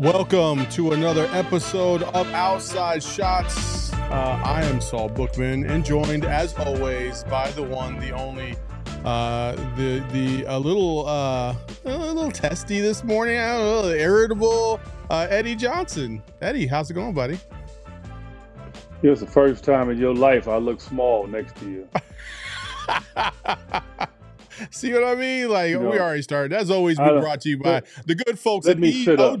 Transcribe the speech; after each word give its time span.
Welcome 0.00 0.64
to 0.70 0.92
another 0.92 1.28
episode 1.30 2.04
of 2.04 2.26
Outside 2.32 3.02
Shots. 3.02 3.92
Uh, 3.92 4.40
I 4.42 4.64
am 4.64 4.80
Saul 4.80 5.10
Bookman 5.10 5.66
and 5.66 5.84
joined, 5.84 6.24
as 6.24 6.54
always, 6.54 7.22
by 7.24 7.50
the 7.50 7.62
one, 7.62 7.98
the 7.98 8.12
only, 8.12 8.56
uh, 9.04 9.52
the 9.76 10.02
the 10.10 10.44
a 10.48 10.58
little 10.58 11.06
uh, 11.06 11.54
a 11.84 11.98
little 11.98 12.30
testy 12.30 12.80
this 12.80 13.04
morning, 13.04 13.36
a 13.36 13.58
little 13.58 13.90
irritable, 13.90 14.80
uh, 15.10 15.26
Eddie 15.28 15.54
Johnson. 15.54 16.22
Eddie, 16.40 16.66
how's 16.66 16.90
it 16.90 16.94
going, 16.94 17.12
buddy? 17.12 17.38
It 19.02 19.10
was 19.10 19.20
the 19.20 19.26
first 19.26 19.64
time 19.64 19.90
in 19.90 19.98
your 19.98 20.14
life 20.14 20.48
I 20.48 20.56
look 20.56 20.80
small 20.80 21.26
next 21.26 21.56
to 21.56 21.68
you. 21.68 21.86
See 24.70 24.92
what 24.92 25.04
I 25.04 25.14
mean? 25.14 25.48
Like 25.48 25.70
You 25.70 25.80
know, 25.80 25.90
we 25.90 25.98
already 25.98 26.22
started. 26.22 26.52
That's 26.52 26.70
always, 26.70 26.98
been 26.98 27.20
brought 27.20 27.40
to 27.42 27.48
you 27.48 27.58
by 27.58 27.82
the 28.04 28.14
good 28.14 28.38
folks 28.38 28.66
at 28.66 28.82
e- 28.82 29.10
up. 29.10 29.40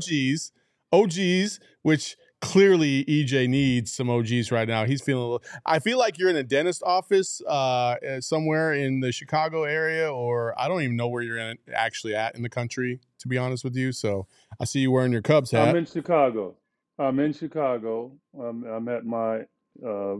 OGeez. 0.92 1.58
Which 1.82 2.16
clearly 2.40 3.04
EJ 3.04 3.48
needs 3.48 3.92
some 3.92 4.08
OGeez 4.08 4.50
right 4.50 4.66
now. 4.66 4.84
He's 4.84 5.02
feeling 5.02 5.22
a 5.22 5.30
little. 5.30 5.44
I 5.64 5.78
feel 5.78 5.98
like 5.98 6.18
you're 6.18 6.30
in 6.30 6.36
a 6.36 6.42
dentist 6.42 6.82
office 6.84 7.40
uh, 7.46 7.96
uh, 7.96 8.20
somewhere 8.20 8.72
in 8.72 9.00
the 9.00 9.12
Chicago 9.12 9.64
area, 9.64 10.12
or 10.12 10.58
I 10.58 10.68
don't 10.68 10.82
even 10.82 10.96
know 10.96 11.08
where 11.08 11.22
you're 11.22 11.38
in, 11.38 11.58
actually 11.74 12.14
at 12.14 12.34
in 12.34 12.42
the 12.42 12.48
country. 12.48 13.00
To 13.20 13.28
be 13.28 13.36
honest 13.36 13.64
with 13.64 13.76
you, 13.76 13.92
so 13.92 14.26
I 14.58 14.64
see 14.64 14.80
you 14.80 14.90
wearing 14.90 15.12
your 15.12 15.20
Cubs 15.20 15.50
hat. 15.50 15.68
I'm 15.68 15.76
in 15.76 15.84
Chicago. 15.84 16.56
I'm 16.98 17.18
in 17.18 17.34
Chicago. 17.34 18.12
I'm, 18.38 18.64
I'm 18.64 18.88
at 18.88 19.04
my 19.04 19.40
uh, 19.86 20.16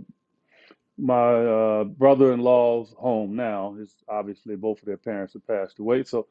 my 0.99 1.33
uh, 1.33 1.85
brother-in-law's 1.85 2.95
home 2.99 3.37
now. 3.37 3.75
His 3.79 3.95
obviously 4.07 4.57
both 4.57 4.81
of 4.81 4.85
their 4.85 4.99
parents 4.99 5.33
have 5.33 5.47
passed 5.47 5.79
away, 5.79 6.05
so 6.05 6.27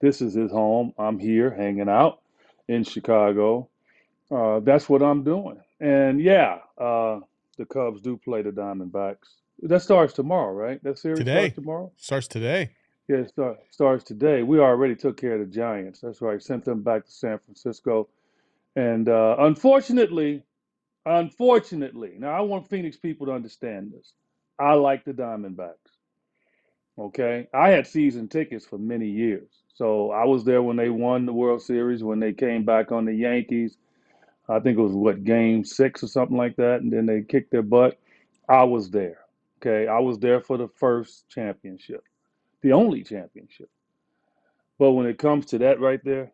this 0.00 0.20
is 0.20 0.34
his 0.34 0.50
home. 0.50 0.92
I'm 0.98 1.18
here 1.18 1.50
hanging 1.50 1.88
out 1.88 2.20
in 2.68 2.84
Chicago. 2.84 3.69
Uh, 4.30 4.60
that's 4.60 4.88
what 4.88 5.02
I'm 5.02 5.24
doing. 5.24 5.60
And 5.80 6.20
yeah, 6.20 6.58
uh, 6.78 7.20
the 7.58 7.64
Cubs 7.66 8.00
do 8.00 8.16
play 8.16 8.42
the 8.42 8.50
Diamondbacks. 8.50 9.36
That 9.62 9.82
starts 9.82 10.14
tomorrow, 10.14 10.52
right? 10.52 10.82
That 10.82 10.98
series 10.98 11.18
Today. 11.18 11.40
starts 11.40 11.54
tomorrow. 11.54 11.92
Starts 11.96 12.28
today. 12.28 12.70
Yeah, 13.08 13.16
it 13.16 13.28
start, 13.30 13.58
starts 13.70 14.04
today. 14.04 14.42
We 14.42 14.60
already 14.60 14.94
took 14.94 15.16
care 15.16 15.34
of 15.34 15.40
the 15.40 15.52
Giants. 15.52 16.00
That's 16.00 16.22
right. 16.22 16.42
Sent 16.42 16.64
them 16.64 16.82
back 16.82 17.04
to 17.06 17.10
San 17.10 17.38
Francisco. 17.38 18.08
And 18.76 19.08
uh, 19.08 19.36
unfortunately, 19.40 20.44
unfortunately, 21.04 22.12
now 22.18 22.30
I 22.30 22.40
want 22.40 22.70
Phoenix 22.70 22.96
people 22.96 23.26
to 23.26 23.32
understand 23.32 23.92
this. 23.92 24.12
I 24.58 24.74
like 24.74 25.04
the 25.04 25.12
Diamondbacks. 25.12 25.74
Okay. 26.98 27.48
I 27.52 27.70
had 27.70 27.86
season 27.86 28.28
tickets 28.28 28.64
for 28.64 28.78
many 28.78 29.08
years. 29.08 29.48
So 29.74 30.10
I 30.12 30.24
was 30.24 30.44
there 30.44 30.62
when 30.62 30.76
they 30.76 30.90
won 30.90 31.26
the 31.26 31.32
World 31.32 31.62
Series, 31.62 32.04
when 32.04 32.20
they 32.20 32.32
came 32.32 32.64
back 32.64 32.92
on 32.92 33.06
the 33.06 33.14
Yankees. 33.14 33.76
I 34.50 34.60
think 34.60 34.78
it 34.78 34.82
was 34.82 34.92
what, 34.92 35.24
game 35.24 35.64
six 35.64 36.02
or 36.02 36.08
something 36.08 36.36
like 36.36 36.56
that. 36.56 36.80
And 36.80 36.92
then 36.92 37.06
they 37.06 37.22
kicked 37.22 37.52
their 37.52 37.62
butt. 37.62 37.98
I 38.48 38.64
was 38.64 38.90
there. 38.90 39.18
Okay. 39.60 39.86
I 39.86 40.00
was 40.00 40.18
there 40.18 40.40
for 40.40 40.56
the 40.56 40.68
first 40.68 41.28
championship 41.28 42.02
the 42.62 42.72
only 42.72 43.02
championship. 43.02 43.70
But 44.78 44.92
when 44.92 45.06
it 45.06 45.18
comes 45.18 45.46
to 45.46 45.58
that 45.58 45.80
right 45.80 46.00
there, 46.04 46.32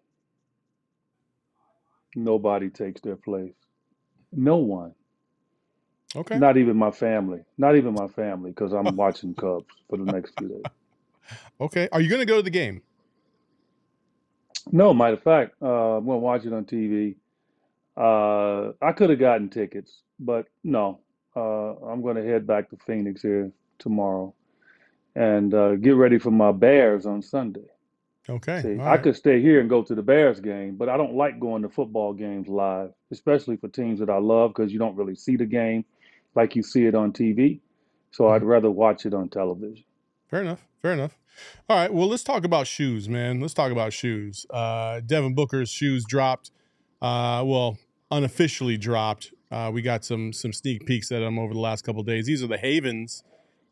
nobody 2.14 2.70
takes 2.70 3.00
their 3.00 3.16
place. 3.16 3.54
No 4.32 4.56
one. 4.56 4.94
Okay. 6.14 6.38
Not 6.38 6.56
even 6.56 6.76
my 6.76 6.90
family. 6.90 7.40
Not 7.58 7.76
even 7.76 7.94
my 7.94 8.06
family, 8.08 8.50
because 8.50 8.72
I'm 8.72 8.96
watching 8.96 9.34
Cubs 9.40 9.66
for 9.88 9.98
the 9.98 10.04
next 10.04 10.38
few 10.38 10.48
days. 10.48 10.62
Okay. 11.60 11.88
Are 11.90 12.00
you 12.00 12.08
going 12.08 12.20
to 12.20 12.26
go 12.26 12.36
to 12.36 12.42
the 12.42 12.50
game? 12.50 12.82
No, 14.72 14.94
matter 14.94 15.14
of 15.14 15.22
fact, 15.22 15.54
uh, 15.62 15.96
I'm 15.96 16.06
going 16.06 16.16
to 16.16 16.24
watch 16.24 16.44
it 16.44 16.52
on 16.52 16.64
TV. 16.64 17.16
Uh, 17.96 18.72
I 18.82 18.92
could 18.92 19.10
have 19.10 19.18
gotten 19.18 19.48
tickets, 19.48 20.02
but 20.18 20.46
no. 20.64 21.00
Uh, 21.34 21.74
I'm 21.86 22.02
going 22.02 22.16
to 22.16 22.24
head 22.24 22.46
back 22.46 22.70
to 22.70 22.76
Phoenix 22.86 23.22
here 23.22 23.50
tomorrow 23.78 24.34
and 25.14 25.52
uh, 25.54 25.76
get 25.76 25.90
ready 25.96 26.18
for 26.18 26.30
my 26.30 26.52
Bears 26.52 27.06
on 27.06 27.22
Sunday. 27.22 27.64
Okay. 28.28 28.60
See, 28.62 28.72
I 28.80 28.86
right. 28.92 29.02
could 29.02 29.16
stay 29.16 29.40
here 29.40 29.60
and 29.60 29.68
go 29.68 29.82
to 29.82 29.94
the 29.94 30.02
Bears 30.02 30.40
game, 30.40 30.76
but 30.76 30.88
I 30.88 30.96
don't 30.96 31.14
like 31.14 31.38
going 31.38 31.62
to 31.62 31.68
football 31.68 32.12
games 32.12 32.48
live, 32.48 32.90
especially 33.12 33.56
for 33.56 33.68
teams 33.68 34.00
that 34.00 34.10
I 34.10 34.18
love 34.18 34.50
because 34.54 34.72
you 34.72 34.78
don't 34.78 34.96
really 34.96 35.14
see 35.14 35.36
the 35.36 35.46
game 35.46 35.84
like 36.34 36.56
you 36.56 36.62
see 36.62 36.86
it 36.86 36.94
on 36.94 37.12
TV. 37.12 37.60
So 38.10 38.28
I'd 38.28 38.42
Mhm. 38.42 38.46
rather 38.46 38.70
watch 38.70 39.06
it 39.06 39.14
on 39.14 39.28
television. 39.28 39.84
Fair 40.28 40.40
enough. 40.40 40.66
Fair 40.82 40.92
enough. 40.92 41.18
All 41.68 41.76
right. 41.76 41.92
Well, 41.92 42.08
let's 42.08 42.24
talk 42.24 42.44
about 42.44 42.66
shoes, 42.66 43.08
man. 43.08 43.40
Let's 43.40 43.54
talk 43.54 43.70
about 43.70 43.92
shoes. 43.92 44.44
Uh, 44.50 45.00
Devin 45.00 45.34
Booker's 45.34 45.68
shoes 45.70 46.04
dropped. 46.04 46.50
Uh, 47.02 47.44
well, 47.46 47.78
unofficially 48.10 48.76
dropped. 48.76 49.32
Uh, 49.50 49.70
we 49.72 49.82
got 49.82 50.04
some 50.04 50.32
some 50.32 50.52
sneak 50.52 50.86
peeks 50.86 51.12
at 51.12 51.20
them 51.20 51.38
over 51.38 51.54
the 51.54 51.60
last 51.60 51.84
couple 51.84 52.02
days. 52.02 52.26
These 52.26 52.42
are 52.42 52.46
the 52.46 52.58
Havens, 52.58 53.22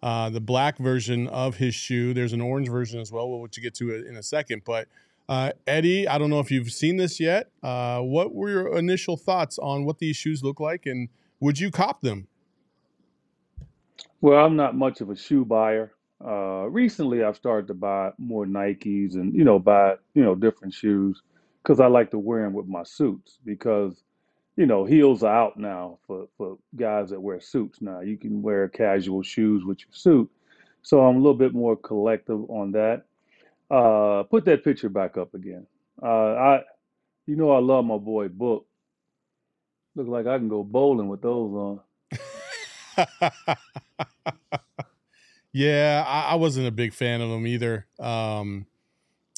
uh, 0.02 0.30
the 0.30 0.40
black 0.40 0.78
version 0.78 1.28
of 1.28 1.56
his 1.56 1.74
shoe. 1.74 2.14
There's 2.14 2.32
an 2.32 2.40
orange 2.40 2.68
version 2.68 3.00
as 3.00 3.10
well, 3.10 3.28
which 3.40 3.56
you 3.56 3.62
get 3.62 3.74
to 3.74 3.94
in 4.06 4.16
a 4.16 4.22
second. 4.22 4.62
But 4.64 4.88
uh, 5.28 5.52
Eddie, 5.66 6.06
I 6.06 6.18
don't 6.18 6.30
know 6.30 6.40
if 6.40 6.50
you've 6.50 6.70
seen 6.70 6.96
this 6.96 7.18
yet. 7.18 7.50
Uh, 7.62 8.00
what 8.00 8.34
were 8.34 8.50
your 8.50 8.76
initial 8.78 9.16
thoughts 9.16 9.58
on 9.58 9.84
what 9.84 9.98
these 9.98 10.16
shoes 10.16 10.42
look 10.44 10.60
like, 10.60 10.86
and 10.86 11.08
would 11.40 11.58
you 11.58 11.70
cop 11.70 12.02
them? 12.02 12.28
Well, 14.20 14.44
I'm 14.44 14.56
not 14.56 14.74
much 14.74 15.00
of 15.00 15.10
a 15.10 15.16
shoe 15.16 15.44
buyer. 15.44 15.92
Uh, 16.24 16.66
recently, 16.70 17.22
I've 17.22 17.36
started 17.36 17.66
to 17.66 17.74
buy 17.74 18.12
more 18.16 18.46
Nikes 18.46 19.14
and, 19.14 19.34
you 19.34 19.44
know, 19.44 19.58
buy, 19.58 19.96
you 20.14 20.22
know, 20.22 20.34
different 20.34 20.72
shoes 20.72 21.20
because 21.62 21.80
I 21.80 21.88
like 21.88 22.10
to 22.12 22.18
wear 22.18 22.42
them 22.42 22.54
with 22.54 22.66
my 22.66 22.84
suits 22.84 23.38
because, 23.44 24.02
you 24.56 24.66
know, 24.66 24.84
heels 24.84 25.22
are 25.22 25.34
out 25.34 25.56
now 25.56 25.98
for, 26.06 26.28
for 26.36 26.58
guys 26.76 27.10
that 27.10 27.20
wear 27.20 27.40
suits 27.40 27.80
now. 27.80 28.00
You 28.00 28.16
can 28.16 28.40
wear 28.42 28.68
casual 28.68 29.22
shoes 29.22 29.64
with 29.64 29.80
your 29.80 29.92
suit. 29.92 30.30
So 30.82 31.00
I'm 31.00 31.16
a 31.16 31.18
little 31.18 31.34
bit 31.34 31.54
more 31.54 31.76
collective 31.76 32.48
on 32.50 32.72
that. 32.72 33.04
Uh, 33.70 34.22
put 34.24 34.44
that 34.44 34.62
picture 34.62 34.88
back 34.88 35.16
up 35.16 35.34
again. 35.34 35.66
Uh, 36.02 36.06
I, 36.06 36.62
you 37.26 37.36
know, 37.36 37.50
I 37.50 37.58
love 37.58 37.84
my 37.84 37.96
boy 37.96 38.28
Book. 38.28 38.66
Look 39.96 40.08
like 40.08 40.26
I 40.26 40.38
can 40.38 40.48
go 40.48 40.62
bowling 40.62 41.08
with 41.08 41.22
those 41.22 41.54
on. 41.54 41.80
yeah, 45.52 46.04
I, 46.06 46.32
I 46.32 46.34
wasn't 46.34 46.66
a 46.66 46.72
big 46.72 46.92
fan 46.92 47.20
of 47.20 47.30
them 47.30 47.46
either. 47.46 47.86
Um, 47.98 48.66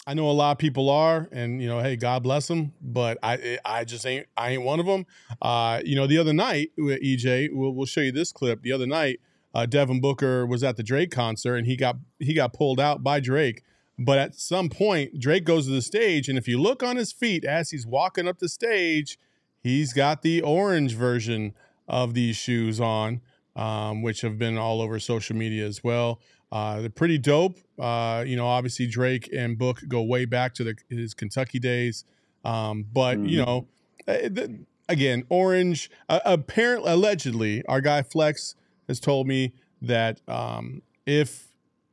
I 0.06 0.14
know 0.14 0.30
a 0.30 0.32
lot 0.32 0.52
of 0.52 0.58
people 0.58 0.88
are, 0.88 1.28
and 1.32 1.60
you 1.60 1.68
know, 1.68 1.80
hey, 1.80 1.96
God 1.96 2.22
bless 2.22 2.46
them, 2.46 2.72
but 2.80 3.18
I 3.24 3.58
I 3.64 3.84
just 3.84 4.06
ain't 4.06 4.26
I 4.36 4.50
ain't 4.50 4.62
one 4.62 4.78
of 4.78 4.86
them. 4.86 5.04
Uh, 5.42 5.80
you 5.84 5.96
know, 5.96 6.06
the 6.06 6.18
other 6.18 6.32
night, 6.32 6.70
EJ, 6.78 7.48
we'll, 7.52 7.72
we'll 7.72 7.86
show 7.86 8.02
you 8.02 8.12
this 8.12 8.30
clip. 8.30 8.62
The 8.62 8.70
other 8.70 8.86
night, 8.86 9.20
uh, 9.52 9.66
Devin 9.66 10.00
Booker 10.00 10.46
was 10.46 10.62
at 10.62 10.76
the 10.76 10.84
Drake 10.84 11.10
concert, 11.10 11.56
and 11.56 11.66
he 11.66 11.76
got 11.76 11.96
he 12.20 12.34
got 12.34 12.52
pulled 12.52 12.78
out 12.78 13.02
by 13.02 13.18
Drake. 13.18 13.64
But 13.98 14.18
at 14.18 14.34
some 14.34 14.68
point, 14.68 15.18
Drake 15.18 15.44
goes 15.44 15.66
to 15.66 15.72
the 15.72 15.82
stage, 15.82 16.28
and 16.28 16.38
if 16.38 16.46
you 16.46 16.60
look 16.60 16.82
on 16.82 16.96
his 16.96 17.12
feet 17.12 17.44
as 17.44 17.70
he's 17.70 17.86
walking 17.86 18.28
up 18.28 18.38
the 18.38 18.48
stage, 18.48 19.18
he's 19.58 19.92
got 19.92 20.22
the 20.22 20.40
orange 20.42 20.94
version 20.94 21.54
of 21.88 22.14
these 22.14 22.36
shoes 22.36 22.78
on, 22.78 23.22
um, 23.56 24.02
which 24.02 24.20
have 24.20 24.38
been 24.38 24.56
all 24.56 24.82
over 24.82 25.00
social 25.00 25.34
media 25.34 25.66
as 25.66 25.82
well. 25.82 26.20
Uh, 26.52 26.80
they're 26.80 26.90
pretty 26.90 27.18
dope. 27.18 27.58
Uh, 27.78 28.24
you 28.26 28.36
know, 28.36 28.46
obviously 28.46 28.86
Drake 28.86 29.28
and 29.34 29.58
Book 29.58 29.80
go 29.88 30.02
way 30.02 30.24
back 30.24 30.54
to 30.54 30.64
the, 30.64 30.76
his 30.88 31.14
Kentucky 31.14 31.58
days. 31.58 32.04
Um, 32.44 32.84
but 32.92 33.18
you 33.20 33.40
Mhm. 33.40 33.46
know, 33.46 33.66
uh, 34.08 34.12
the, 34.28 34.58
again, 34.88 35.24
orange. 35.28 35.90
Uh, 36.08 36.20
apparently, 36.24 36.90
allegedly, 36.92 37.64
our 37.66 37.80
guy 37.80 38.02
Flex 38.02 38.54
has 38.88 39.00
told 39.00 39.26
me 39.26 39.52
that 39.82 40.20
um, 40.28 40.82
if 41.06 41.48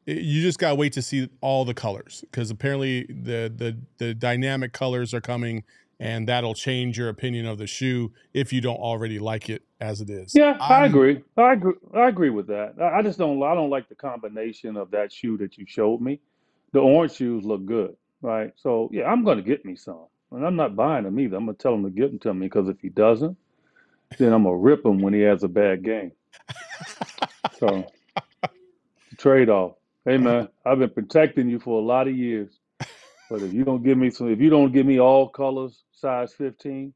you 0.05 0.41
just 0.41 0.59
gotta 0.59 0.75
wait 0.75 0.93
to 0.93 1.01
see 1.01 1.29
all 1.41 1.63
the 1.65 1.73
colors 1.73 2.23
because 2.29 2.51
apparently 2.51 3.03
the 3.05 3.51
the 3.55 3.77
the 3.99 4.13
dynamic 4.13 4.73
colors 4.73 5.13
are 5.13 5.21
coming 5.21 5.63
and 5.99 6.27
that'll 6.27 6.53
change 6.55 6.97
your 6.97 7.09
opinion 7.09 7.45
of 7.45 7.57
the 7.57 7.67
shoe 7.67 8.11
if 8.33 8.51
you 8.53 8.61
don't 8.61 8.77
already 8.77 9.19
like 9.19 9.49
it 9.49 9.63
as 9.79 10.01
it 10.01 10.09
is. 10.09 10.35
Yeah, 10.35 10.57
I 10.59 10.85
I'm 10.85 10.85
agree. 10.85 11.23
I 11.37 11.53
agree. 11.53 11.73
I 11.93 12.07
agree 12.07 12.29
with 12.29 12.47
that. 12.47 12.75
I 12.81 12.99
I 12.99 13.01
just 13.01 13.17
don't. 13.19 13.41
I 13.43 13.53
don't 13.55 13.69
like 13.69 13.89
the 13.89 13.95
combination 13.95 14.77
of 14.77 14.91
that 14.91 15.11
shoe 15.11 15.37
that 15.37 15.57
you 15.57 15.65
showed 15.67 16.01
me. 16.01 16.19
The 16.71 16.79
orange 16.79 17.13
shoes 17.13 17.45
look 17.45 17.65
good, 17.65 17.95
right? 18.21 18.51
So 18.55 18.89
yeah, 18.91 19.05
I'm 19.05 19.23
gonna 19.23 19.41
get 19.41 19.65
me 19.65 19.75
some, 19.75 20.05
and 20.31 20.45
I'm 20.45 20.55
not 20.55 20.75
buying 20.75 21.03
them 21.03 21.19
either. 21.19 21.37
I'm 21.37 21.45
gonna 21.45 21.57
tell 21.57 21.73
him 21.75 21.83
to 21.83 21.89
get 21.89 22.11
them 22.11 22.19
to 22.19 22.33
me 22.33 22.47
because 22.47 22.69
if 22.69 22.79
he 22.81 22.89
doesn't, 22.89 23.37
then 24.17 24.33
I'm 24.33 24.43
gonna 24.43 24.57
rip 24.57 24.85
him 24.85 25.01
when 25.01 25.13
he 25.13 25.21
has 25.21 25.43
a 25.43 25.47
bad 25.47 25.83
game. 25.83 26.11
So 27.59 27.85
trade 29.17 29.49
off. 29.49 29.75
Hey 30.05 30.17
man, 30.17 30.49
I've 30.65 30.79
been 30.79 30.89
protecting 30.89 31.49
you 31.49 31.59
for 31.59 31.79
a 31.81 31.85
lot 31.85 32.07
of 32.07 32.15
years, 32.15 32.59
but 33.29 33.41
if 33.41 33.53
you 33.53 33.63
don't 33.63 33.83
give 33.83 33.97
me 33.97 34.09
some, 34.09 34.31
if 34.31 34.39
you 34.39 34.49
don't 34.49 34.71
give 34.71 34.85
me 34.85 34.99
all 34.99 35.29
colors, 35.29 35.83
size 35.91 36.33
15, 36.33 36.93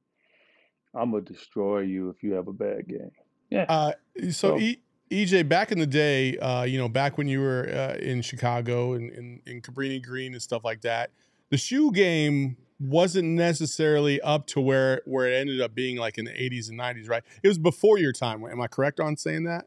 I'm 0.93 1.11
gonna 1.11 1.23
destroy 1.23 1.81
you 1.81 2.09
if 2.09 2.23
you 2.23 2.33
have 2.33 2.47
a 2.47 2.53
bad 2.53 2.87
game. 2.87 3.11
Yeah. 3.49 3.65
Uh, 3.69 3.91
so 4.23 4.31
So 4.31 4.59
e, 4.59 4.79
EJ, 5.11 5.47
back 5.47 5.71
in 5.71 5.79
the 5.79 5.87
day, 5.87 6.37
uh, 6.37 6.63
you 6.63 6.77
know, 6.77 6.89
back 6.89 7.17
when 7.17 7.27
you 7.27 7.39
were 7.39 7.69
uh, 7.69 7.97
in 7.97 8.21
Chicago 8.21 8.93
and 8.93 9.11
in, 9.11 9.41
in 9.45 9.61
Cabrini 9.61 10.03
Green 10.03 10.33
and 10.33 10.41
stuff 10.41 10.63
like 10.63 10.81
that, 10.81 11.11
the 11.49 11.57
shoe 11.57 11.91
game 11.91 12.57
wasn't 12.79 13.29
necessarily 13.29 14.21
up 14.21 14.45
to 14.47 14.61
where 14.61 15.01
where 15.05 15.27
it 15.27 15.35
ended 15.35 15.61
up 15.61 15.73
being 15.73 15.97
like 15.97 16.17
in 16.17 16.25
the 16.25 16.31
80s 16.31 16.69
and 16.69 16.79
90s, 16.79 17.09
right? 17.09 17.23
It 17.41 17.47
was 17.47 17.57
before 17.57 17.97
your 17.97 18.11
time. 18.11 18.45
Am 18.45 18.61
I 18.61 18.67
correct 18.67 18.99
on 18.99 19.17
saying 19.17 19.45
that? 19.45 19.65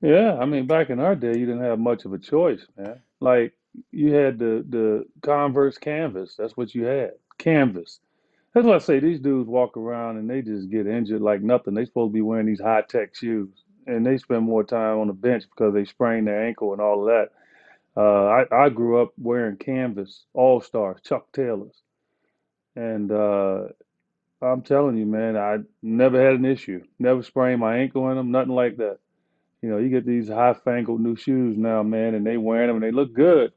yeah, 0.00 0.38
I 0.40 0.46
mean, 0.46 0.66
back 0.66 0.88
in 0.90 1.00
our 1.00 1.14
day, 1.14 1.36
you 1.38 1.46
didn't 1.46 1.62
have 1.62 1.78
much 1.78 2.04
of 2.04 2.12
a 2.12 2.18
choice, 2.18 2.64
man. 2.78 3.02
Like 3.20 3.52
you 3.90 4.12
had 4.12 4.38
the 4.38 4.64
the 4.68 5.06
Converse 5.22 5.78
canvas. 5.78 6.34
That's 6.36 6.56
what 6.56 6.74
you 6.74 6.84
had. 6.84 7.12
Canvas. 7.38 8.00
That's 8.54 8.66
why 8.66 8.74
I 8.74 8.78
say 8.78 8.98
these 8.98 9.20
dudes 9.20 9.48
walk 9.48 9.76
around 9.76 10.16
and 10.16 10.28
they 10.28 10.42
just 10.42 10.70
get 10.70 10.86
injured 10.86 11.22
like 11.22 11.40
nothing. 11.42 11.74
They 11.74 11.84
supposed 11.84 12.10
to 12.10 12.14
be 12.14 12.20
wearing 12.20 12.46
these 12.46 12.60
high 12.60 12.82
tech 12.82 13.14
shoes, 13.14 13.50
and 13.86 14.04
they 14.04 14.18
spend 14.18 14.44
more 14.44 14.64
time 14.64 14.98
on 14.98 15.06
the 15.06 15.12
bench 15.12 15.44
because 15.48 15.72
they 15.72 15.84
sprain 15.84 16.24
their 16.24 16.46
ankle 16.46 16.72
and 16.72 16.80
all 16.80 17.02
of 17.02 17.06
that. 17.06 17.30
Uh, 17.96 18.26
I 18.26 18.64
I 18.66 18.68
grew 18.68 19.02
up 19.02 19.12
wearing 19.18 19.56
canvas 19.56 20.24
All 20.34 20.60
Stars, 20.60 21.00
Chuck 21.02 21.32
Taylors, 21.32 21.74
and 22.76 23.12
uh, 23.12 23.64
I'm 24.42 24.62
telling 24.62 24.96
you, 24.96 25.06
man, 25.06 25.36
I 25.36 25.58
never 25.82 26.20
had 26.20 26.34
an 26.34 26.44
issue. 26.44 26.82
Never 26.98 27.22
sprained 27.22 27.60
my 27.60 27.76
ankle 27.78 28.08
in 28.10 28.16
them, 28.16 28.30
nothing 28.30 28.54
like 28.54 28.78
that. 28.78 28.98
You 29.62 29.68
know, 29.68 29.78
you 29.78 29.90
get 29.90 30.06
these 30.06 30.28
high 30.28 30.54
fangled 30.54 31.00
new 31.00 31.16
shoes 31.16 31.56
now, 31.58 31.82
man, 31.82 32.14
and 32.14 32.26
they 32.26 32.38
wearing 32.38 32.68
them 32.68 32.76
and 32.76 32.84
they 32.84 32.92
look 32.92 33.12
good. 33.12 33.52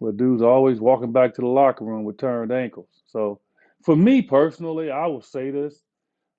But 0.00 0.16
dudes 0.16 0.42
always 0.42 0.80
walking 0.80 1.12
back 1.12 1.34
to 1.34 1.42
the 1.42 1.48
locker 1.48 1.84
room 1.84 2.04
with 2.04 2.18
turned 2.18 2.52
ankles. 2.52 2.88
So 3.06 3.40
for 3.84 3.96
me 3.96 4.22
personally, 4.22 4.90
I 4.90 5.06
will 5.06 5.22
say 5.22 5.50
this, 5.50 5.80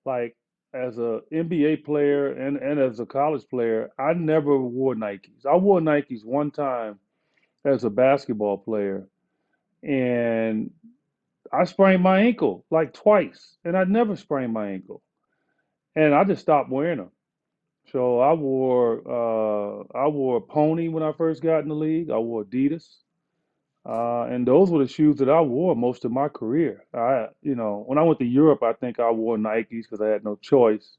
like 0.05 0.35
as 0.73 0.97
a 0.99 1.21
NBA 1.33 1.85
player 1.85 2.33
and, 2.33 2.57
and 2.57 2.79
as 2.79 2.99
a 2.99 3.05
college 3.05 3.47
player, 3.49 3.91
I 3.99 4.13
never 4.13 4.57
wore 4.59 4.95
Nikes. 4.95 5.45
I 5.49 5.55
wore 5.57 5.81
Nikes 5.81 6.25
one 6.25 6.51
time 6.51 6.99
as 7.65 7.83
a 7.83 7.89
basketball 7.89 8.57
player 8.59 9.07
and 9.83 10.71
I 11.53 11.65
sprained 11.65 12.03
my 12.03 12.21
ankle 12.21 12.65
like 12.71 12.93
twice, 12.93 13.57
and 13.65 13.77
I 13.77 13.83
never 13.85 14.15
sprained 14.15 14.53
my 14.53 14.71
ankle, 14.71 15.01
and 15.95 16.13
I 16.15 16.23
just 16.25 16.41
stopped 16.41 16.69
wearing 16.69 16.99
them. 16.99 17.11
So 17.91 18.19
I 18.19 18.33
wore 18.33 19.01
uh, 19.07 19.83
I 19.97 20.07
wore 20.07 20.41
Pony 20.41 20.89
when 20.89 21.03
I 21.03 21.13
first 21.13 21.43
got 21.43 21.61
in 21.61 21.69
the 21.69 21.75
league. 21.75 22.11
I 22.11 22.19
wore 22.19 22.45
Adidas, 22.45 22.85
uh, 23.85 24.23
and 24.23 24.47
those 24.47 24.69
were 24.69 24.79
the 24.83 24.87
shoes 24.87 25.17
that 25.17 25.29
I 25.29 25.41
wore 25.41 25.75
most 25.75 26.05
of 26.05 26.11
my 26.11 26.27
career. 26.27 26.85
I, 26.93 27.27
you 27.41 27.55
know, 27.55 27.83
when 27.87 27.97
I 27.97 28.03
went 28.03 28.19
to 28.19 28.25
Europe, 28.25 28.61
I 28.61 28.73
think 28.73 28.99
I 28.99 29.09
wore 29.09 29.37
Nikes 29.37 29.83
because 29.83 30.01
I 30.01 30.09
had 30.09 30.23
no 30.23 30.35
choice. 30.35 30.97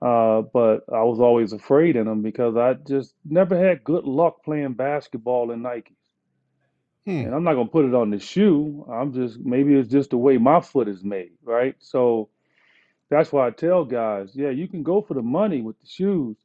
Uh, 0.00 0.42
but 0.52 0.84
I 0.92 1.02
was 1.04 1.20
always 1.20 1.52
afraid 1.52 1.94
in 1.94 2.06
them 2.06 2.22
because 2.22 2.56
I 2.56 2.74
just 2.74 3.14
never 3.24 3.56
had 3.56 3.84
good 3.84 4.04
luck 4.04 4.44
playing 4.44 4.74
basketball 4.74 5.52
in 5.52 5.62
Nikes. 5.62 5.94
Hmm. 7.06 7.26
And 7.26 7.34
I'm 7.34 7.44
not 7.44 7.54
gonna 7.54 7.68
put 7.68 7.84
it 7.84 7.94
on 7.94 8.10
the 8.10 8.18
shoe. 8.18 8.86
I'm 8.90 9.12
just 9.12 9.38
maybe 9.40 9.74
it's 9.74 9.88
just 9.90 10.10
the 10.10 10.16
way 10.16 10.38
my 10.38 10.60
foot 10.60 10.88
is 10.88 11.02
made, 11.02 11.32
right? 11.44 11.74
So 11.80 12.30
that's 13.10 13.32
why 13.32 13.48
I 13.48 13.50
tell 13.50 13.84
guys, 13.84 14.30
yeah, 14.34 14.50
you 14.50 14.68
can 14.68 14.82
go 14.82 15.02
for 15.02 15.14
the 15.14 15.22
money 15.22 15.60
with 15.60 15.78
the 15.80 15.86
shoes, 15.86 16.36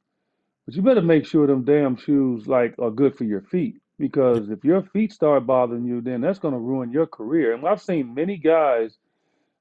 but 0.65 0.75
you 0.75 0.81
better 0.81 1.01
make 1.01 1.25
sure 1.25 1.45
them 1.45 1.63
damn 1.63 1.95
shoes 1.95 2.47
like 2.47 2.75
are 2.79 2.91
good 2.91 3.15
for 3.15 3.24
your 3.24 3.41
feet. 3.41 3.79
Because 4.00 4.50
if 4.50 4.64
your 4.64 4.84
feet 4.84 5.12
start 5.12 5.48
bothering 5.48 5.86
you, 5.86 6.02
then 6.02 6.22
that's 6.22 6.40
gonna 6.40 6.60
ruin 6.60 6.92
your 6.92 7.08
career. 7.08 7.54
And 7.54 7.68
I've 7.68 7.82
seen 7.82 8.14
many 8.14 8.38
guys 8.38 8.98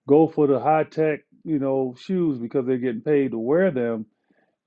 go 0.07 0.29
for 0.29 0.47
the 0.47 0.61
high 0.61 0.85
tech, 0.85 1.21
you 1.45 1.59
know, 1.59 1.95
shoes 1.99 2.39
because 2.39 2.67
they're 2.67 2.79
getting 2.79 3.01
paid 3.01 3.31
to 3.31 3.39
wear 3.39 3.71
them 3.71 4.07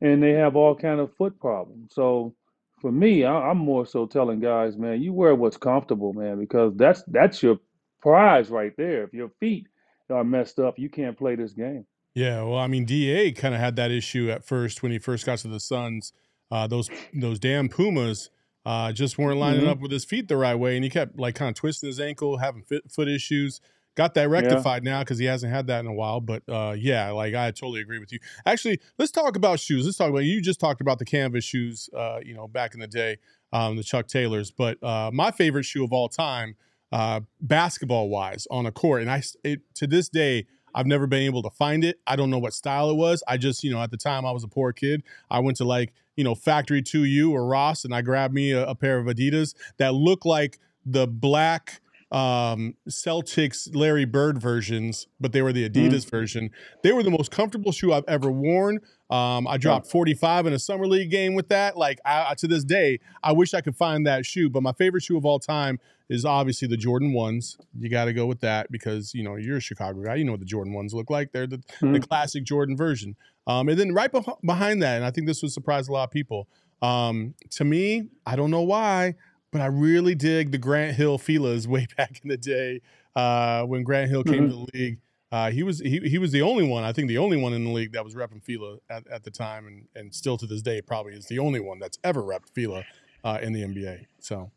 and 0.01 0.23
they 0.23 0.31
have 0.31 0.55
all 0.55 0.75
kind 0.75 0.99
of 0.99 1.15
foot 1.15 1.39
problems. 1.39 1.93
So 1.93 2.33
for 2.81 2.91
me, 2.91 3.25
I, 3.25 3.49
I'm 3.49 3.57
more 3.57 3.85
so 3.85 4.05
telling 4.05 4.39
guys, 4.39 4.77
man, 4.77 5.01
you 5.01 5.13
wear 5.13 5.35
what's 5.35 5.57
comfortable, 5.57 6.13
man, 6.13 6.39
because 6.39 6.73
that's 6.75 7.03
that's 7.07 7.43
your 7.43 7.59
prize 8.01 8.49
right 8.49 8.73
there. 8.77 9.03
If 9.03 9.13
your 9.13 9.29
feet 9.39 9.67
are 10.09 10.23
messed 10.23 10.59
up, 10.59 10.79
you 10.79 10.89
can't 10.89 11.17
play 11.17 11.35
this 11.35 11.53
game. 11.53 11.85
Yeah, 12.15 12.41
well, 12.43 12.57
I 12.57 12.67
mean, 12.67 12.85
Da 12.85 13.31
kind 13.33 13.53
of 13.53 13.59
had 13.59 13.75
that 13.75 13.91
issue 13.91 14.31
at 14.31 14.43
first 14.43 14.81
when 14.81 14.91
he 14.91 14.99
first 14.99 15.25
got 15.25 15.37
to 15.39 15.47
the 15.47 15.59
Suns. 15.59 16.13
Uh, 16.51 16.65
those 16.65 16.89
those 17.13 17.39
damn 17.39 17.69
Pumas 17.69 18.29
uh, 18.65 18.91
just 18.91 19.17
weren't 19.17 19.39
lining 19.39 19.61
hmm 19.61 19.67
up 19.67 19.79
with 19.79 19.91
his 19.91 20.05
feet 20.05 20.27
the 20.27 20.37
right 20.37 20.55
way, 20.55 20.75
and 20.75 20.83
he 20.83 20.89
kept 20.89 21.17
like 21.19 21.35
kind 21.35 21.49
of 21.49 21.55
twisting 21.55 21.87
his 21.87 21.99
ankle, 21.99 22.37
having 22.37 22.63
fit, 22.63 22.91
foot 22.91 23.07
issues. 23.07 23.61
Got 23.95 24.13
that 24.13 24.29
Yeah. 24.29 24.29
rectified 24.29 24.83
now 24.83 24.99
because 24.99 25.17
he 25.17 25.25
hasn't 25.25 25.51
had 25.51 25.67
that 25.67 25.81
in 25.81 25.87
a 25.87 25.93
while. 25.93 26.21
But 26.21 26.43
uh, 26.47 26.75
yeah, 26.77 27.09
like 27.11 27.33
I 27.35 27.51
totally 27.51 27.81
agree 27.81 27.99
with 27.99 28.13
you. 28.13 28.19
Actually, 28.45 28.79
let's 28.97 29.11
talk 29.11 29.35
about 29.35 29.59
shoes. 29.59 29.85
Let's 29.85 29.97
talk 29.97 30.09
about 30.09 30.19
you 30.23 30.41
just 30.41 30.59
talked 30.59 30.79
about 30.79 30.99
the 30.99 31.05
canvas 31.05 31.43
shoes. 31.43 31.89
Uh, 31.93 32.19
you 32.23 32.33
know, 32.33 32.47
back 32.47 32.73
in 32.73 32.79
the 32.79 32.87
day, 32.87 33.17
um, 33.51 33.75
the 33.75 33.83
Chuck 33.83 34.07
Taylors. 34.07 34.51
But 34.51 34.81
uh, 34.81 35.11
my 35.13 35.31
favorite 35.31 35.63
shoe 35.63 35.83
of 35.83 35.91
all 35.91 36.07
time, 36.07 36.55
uh, 36.93 37.21
basketball 37.41 38.07
wise, 38.09 38.47
on 38.49 38.65
a 38.65 38.71
court, 38.71 39.01
and 39.01 39.11
I 39.11 39.21
it, 39.43 39.61
to 39.75 39.87
this 39.87 40.07
day. 40.09 40.45
I've 40.75 40.85
never 40.85 41.07
been 41.07 41.23
able 41.23 41.41
to 41.41 41.49
find 41.49 41.83
it. 41.83 41.99
I 42.05 42.15
don't 42.15 42.29
know 42.29 42.37
what 42.37 42.53
style 42.53 42.91
it 42.91 42.95
was. 42.95 43.23
I 43.27 43.37
just, 43.37 43.63
you 43.63 43.71
know, 43.71 43.81
at 43.81 43.89
the 43.89 43.97
time 43.97 44.23
I 44.23 44.31
was 44.31 44.43
a 44.43 44.47
poor 44.47 44.71
kid. 44.71 45.01
I 45.27 45.39
went 45.39 45.57
to 45.57 45.63
like, 45.63 45.93
you 46.19 46.25
know, 46.25 46.35
Factory 46.35 46.81
2U 46.81 47.31
or 47.31 47.45
Ross 47.45 47.85
and 47.85 47.95
I 47.95 48.01
grabbed 48.01 48.33
me 48.33 48.51
a, 48.51 48.65
a 48.65 48.75
pair 48.75 48.99
of 48.99 49.05
Adidas 49.05 49.55
that 49.77 49.93
look 49.93 50.25
like 50.25 50.59
the 50.85 51.07
black 51.07 51.79
um 52.11 52.75
Celtics 52.89 53.73
Larry 53.75 54.05
Bird 54.05 54.41
versions, 54.41 55.07
but 55.19 55.31
they 55.31 55.41
were 55.41 55.53
the 55.53 55.69
hmm 55.73 55.93
Adidas 55.93 56.09
version. 56.09 56.49
They 56.81 56.91
were 56.91 57.03
the 57.03 57.11
most 57.11 57.29
comfortable 57.29 57.71
shoe 57.71 57.93
I've 57.93 58.05
ever 58.07 58.31
worn. 58.31 58.79
Um, 59.11 59.47
I 59.47 59.57
dropped 59.57 59.87
45 59.87 60.47
in 60.47 60.53
a 60.53 60.59
summer 60.59 60.87
league 60.87 61.11
game 61.11 61.33
with 61.35 61.49
that. 61.49 61.77
Like 61.77 61.99
I, 62.05 62.33
to 62.37 62.47
this 62.47 62.63
day, 62.63 62.99
I 63.23 63.31
wish 63.31 63.53
I 63.53 63.61
could 63.61 63.75
find 63.75 64.05
that 64.07 64.25
shoe. 64.25 64.49
But 64.49 64.63
my 64.63 64.73
favorite 64.73 65.03
shoe 65.03 65.17
of 65.17 65.25
all 65.25 65.39
time 65.39 65.79
is 66.09 66.25
obviously 66.25 66.67
the 66.67 66.77
Jordan 66.77 67.13
ones. 67.13 67.57
You 67.77 67.89
got 67.89 68.05
to 68.05 68.13
go 68.13 68.25
with 68.25 68.39
that 68.41 68.71
because 68.71 69.13
you 69.13 69.23
know 69.23 69.35
you're 69.35 69.57
a 69.57 69.61
Chicago 69.61 70.01
guy. 70.03 70.15
You 70.15 70.25
know 70.25 70.31
what 70.31 70.39
the 70.39 70.45
Jordan 70.45 70.73
ones 70.73 70.93
look 70.93 71.09
like. 71.09 71.31
They're 71.31 71.47
the 71.47 71.61
the 71.91 71.99
hmm 71.99 72.01
classic 72.01 72.43
Jordan 72.43 72.75
version. 72.75 73.15
Um, 73.47 73.69
and 73.69 73.79
then 73.79 73.93
right 73.93 74.11
beh- 74.11 74.41
behind 74.43 74.81
that, 74.83 74.97
and 74.97 75.05
I 75.05 75.11
think 75.11 75.27
this 75.27 75.41
would 75.41 75.51
surprise 75.51 75.87
a 75.87 75.91
lot 75.91 76.03
of 76.05 76.11
people. 76.11 76.47
Um, 76.81 77.33
to 77.51 77.65
me, 77.65 78.09
I 78.25 78.35
don't 78.35 78.51
know 78.51 78.61
why, 78.61 79.15
but 79.51 79.61
I 79.61 79.67
really 79.67 80.15
dig 80.15 80.51
the 80.51 80.57
Grant 80.57 80.95
Hill 80.95 81.17
Filas 81.17 81.67
way 81.67 81.87
back 81.97 82.19
in 82.23 82.29
the 82.29 82.37
day 82.37 82.81
uh, 83.15 83.63
when 83.63 83.83
Grant 83.83 84.09
Hill 84.09 84.23
came 84.23 84.47
to 84.47 84.53
hmm 84.53 84.65
the 84.65 84.67
league. 84.73 84.99
Uh, 85.31 85.51
he 85.51 85.61
was 85.61 85.79
he, 85.79 85.99
he 85.99 86.17
was 86.17 86.31
the 86.31 86.41
only 86.41 86.67
one, 86.67 86.83
I 86.83 86.91
think, 86.91 87.07
the 87.07 87.19
only 87.19 87.37
one 87.37 87.53
in 87.53 87.63
the 87.63 87.69
league 87.71 87.91
that 87.93 88.03
was 88.03 88.15
repping 88.15 88.43
Fila 88.43 88.77
at, 88.89 89.05
at 89.07 89.23
the 89.23 89.31
time, 89.31 89.67
and 89.67 89.87
and 89.95 90.13
still 90.13 90.37
to 90.37 90.47
this 90.47 90.61
day 90.61 90.81
probably 90.81 91.13
is 91.13 91.27
the 91.27 91.39
only 91.39 91.59
one 91.59 91.79
that's 91.79 91.99
ever 92.03 92.23
repped 92.23 92.49
Fila 92.49 92.83
uh, 93.23 93.39
in 93.41 93.53
the 93.53 93.61
NBA. 93.61 94.05
So 94.19 94.51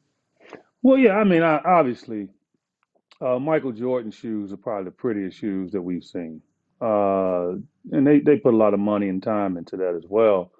Well, 0.82 0.98
yeah, 0.98 1.12
I 1.12 1.24
mean, 1.24 1.42
I, 1.42 1.58
obviously, 1.64 2.28
uh, 3.20 3.38
Michael 3.38 3.72
Jordan 3.72 4.10
shoes 4.10 4.52
are 4.52 4.56
probably 4.56 4.86
the 4.86 4.90
prettiest 4.92 5.38
shoes 5.38 5.72
that 5.72 5.82
we've 5.82 6.04
seen, 6.04 6.42
uh, 6.80 7.50
and 7.92 8.06
they 8.06 8.20
they 8.20 8.36
put 8.38 8.54
a 8.54 8.56
lot 8.56 8.74
of 8.74 8.80
money 8.80 9.08
and 9.08 9.22
time 9.22 9.56
into 9.56 9.76
that 9.76 9.94
as 9.94 10.04
well. 10.08 10.52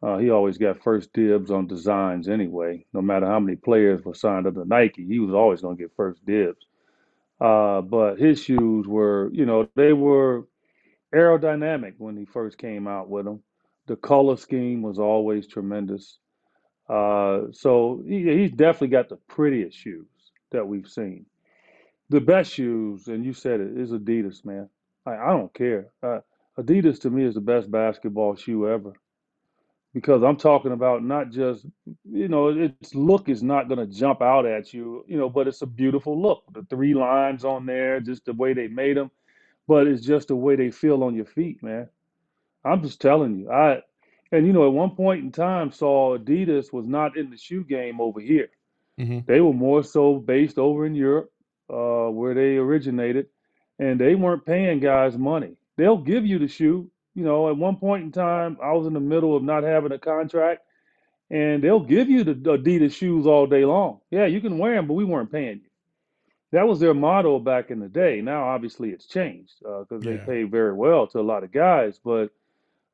Uh, 0.00 0.18
he 0.18 0.30
always 0.30 0.58
got 0.58 0.82
first 0.82 1.12
dibs 1.12 1.50
on 1.50 1.66
designs 1.66 2.28
anyway. 2.28 2.84
No 2.92 3.02
matter 3.02 3.26
how 3.26 3.40
many 3.40 3.56
players 3.56 4.04
were 4.04 4.14
signed 4.14 4.46
up 4.46 4.54
to 4.54 4.64
Nike, 4.64 5.04
he 5.04 5.18
was 5.18 5.34
always 5.34 5.60
going 5.60 5.76
to 5.76 5.82
get 5.82 5.96
first 5.96 6.24
dibs. 6.24 6.64
Uh, 7.40 7.80
but 7.80 8.18
his 8.18 8.42
shoes 8.42 8.86
were, 8.86 9.30
you 9.32 9.44
know, 9.44 9.68
they 9.74 9.92
were 9.92 10.46
aerodynamic 11.14 11.94
when 11.98 12.16
he 12.16 12.24
first 12.24 12.58
came 12.58 12.86
out 12.86 13.08
with 13.08 13.24
them. 13.24 13.42
The 13.86 13.96
color 13.96 14.36
scheme 14.36 14.82
was 14.82 14.98
always 14.98 15.46
tremendous. 15.48 16.18
Uh, 16.88 17.46
so 17.52 18.02
he, 18.06 18.22
he's 18.22 18.52
definitely 18.52 18.88
got 18.88 19.08
the 19.08 19.18
prettiest 19.28 19.76
shoes 19.76 20.06
that 20.52 20.66
we've 20.66 20.88
seen. 20.88 21.26
The 22.10 22.20
best 22.20 22.52
shoes, 22.52 23.08
and 23.08 23.24
you 23.24 23.32
said 23.32 23.60
it, 23.60 23.76
is 23.76 23.90
Adidas, 23.90 24.44
man. 24.44 24.68
I, 25.04 25.16
I 25.16 25.26
don't 25.30 25.52
care. 25.52 25.88
Uh, 26.02 26.20
Adidas 26.56 27.00
to 27.00 27.10
me 27.10 27.24
is 27.24 27.34
the 27.34 27.40
best 27.40 27.70
basketball 27.70 28.36
shoe 28.36 28.68
ever 28.68 28.92
because 29.94 30.22
I'm 30.22 30.36
talking 30.36 30.72
about 30.72 31.02
not 31.04 31.30
just, 31.30 31.66
you 32.10 32.28
know, 32.28 32.48
its 32.48 32.82
look 32.82 33.14
is 33.28 33.42
not 33.42 33.54
going 33.68 33.68
to 33.68 33.86
jump 33.86 34.10
out 34.10 34.34
at 34.46 34.72
you, 34.72 35.04
you 35.08 35.16
know, 35.18 35.28
but 35.28 35.48
it's 35.48 35.62
a 35.62 35.66
beautiful 35.66 36.20
look. 36.20 36.44
The 36.52 36.62
three 36.70 36.94
lines 36.94 37.44
on 37.44 37.66
there, 37.66 38.00
just 38.00 38.24
the 38.24 38.32
way 38.32 38.52
they 38.52 38.68
made 38.68 38.96
them, 38.96 39.10
but 39.66 39.86
it's 39.86 40.02
just 40.04 40.28
the 40.28 40.36
way 40.36 40.56
they 40.56 40.70
feel 40.70 41.02
on 41.04 41.14
your 41.14 41.24
feet, 41.26 41.62
man. 41.62 41.88
I'm 42.64 42.82
just 42.82 43.00
telling 43.00 43.36
you. 43.38 43.50
I 43.50 43.82
and 44.32 44.46
you 44.46 44.52
know, 44.52 44.66
at 44.66 44.72
one 44.72 44.90
point 44.96 45.24
in 45.24 45.32
time, 45.32 45.72
Saul 45.72 46.18
Adidas 46.18 46.72
was 46.72 46.86
not 46.86 47.16
in 47.16 47.30
the 47.30 47.36
shoe 47.36 47.64
game 47.64 48.00
over 48.00 48.20
here. 48.20 48.48
hmm 48.98 49.20
They 49.26 49.40
were 49.40 49.52
more 49.52 49.82
so 49.84 50.18
based 50.18 50.58
over 50.58 50.86
in 50.86 50.94
Europe, 50.94 51.32
uh, 51.70 52.08
where 52.10 52.34
they 52.34 52.56
originated, 52.56 53.26
and 53.78 54.00
they 54.00 54.14
weren't 54.14 54.44
paying 54.46 54.80
guys 54.80 55.16
money. 55.16 55.56
They'll 55.76 55.98
give 55.98 56.26
you 56.26 56.38
the 56.38 56.48
shoe. 56.48 56.90
You 57.18 57.24
know, 57.24 57.48
at 57.48 57.56
one 57.56 57.74
point 57.74 58.04
in 58.04 58.12
time, 58.12 58.58
I 58.62 58.70
was 58.74 58.86
in 58.86 58.92
the 58.92 59.00
middle 59.00 59.36
of 59.36 59.42
not 59.42 59.64
having 59.64 59.90
a 59.90 59.98
contract, 59.98 60.62
and 61.30 61.60
they'll 61.64 61.80
give 61.80 62.08
you 62.08 62.22
the 62.22 62.34
Adidas 62.34 62.94
shoes 62.94 63.26
all 63.26 63.44
day 63.48 63.64
long. 63.64 63.98
Yeah, 64.08 64.26
you 64.26 64.40
can 64.40 64.56
wear 64.56 64.76
them, 64.76 64.86
but 64.86 64.94
we 64.94 65.04
weren't 65.04 65.32
paying 65.32 65.62
you. 65.64 65.70
That 66.52 66.68
was 66.68 66.78
their 66.78 66.94
motto 66.94 67.40
back 67.40 67.72
in 67.72 67.80
the 67.80 67.88
day. 67.88 68.20
Now, 68.20 68.44
obviously, 68.50 68.90
it's 68.90 69.06
changed 69.06 69.54
because 69.58 70.04
they 70.04 70.12
Yeah. 70.12 70.26
pay 70.26 70.44
very 70.44 70.72
well 70.74 71.08
to 71.08 71.18
a 71.18 71.22
lot 71.32 71.42
of 71.42 71.50
guys. 71.50 71.98
But 71.98 72.30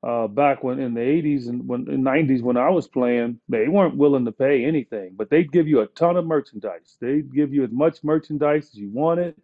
uh, 0.03 0.27
back 0.27 0.65
when 0.65 0.79
in 0.79 0.95
the 0.95 1.03
80s 1.03 1.49
and 1.49 1.69
when 1.69 1.87
in 1.91 2.03
90s 2.03 2.41
when 2.41 2.57
I 2.57 2.71
was 2.71 2.89
playing, 2.89 3.41
they 3.51 3.69
weren't 3.69 3.99
willing 3.99 4.25
to 4.25 4.33
pay 4.33 4.65
anything, 4.65 5.17
but 5.17 5.29
they'd 5.29 5.53
give 5.53 5.69
you 5.69 5.81
a 5.81 5.87
ton 5.87 6.17
of 6.17 6.25
merchandise. 6.27 6.97
They'd 6.99 7.31
give 7.31 7.53
you 7.53 7.63
as 7.65 7.71
much 7.73 8.03
merchandise 8.03 8.71
as 8.71 8.75
you 8.77 8.89
wanted, 8.89 9.35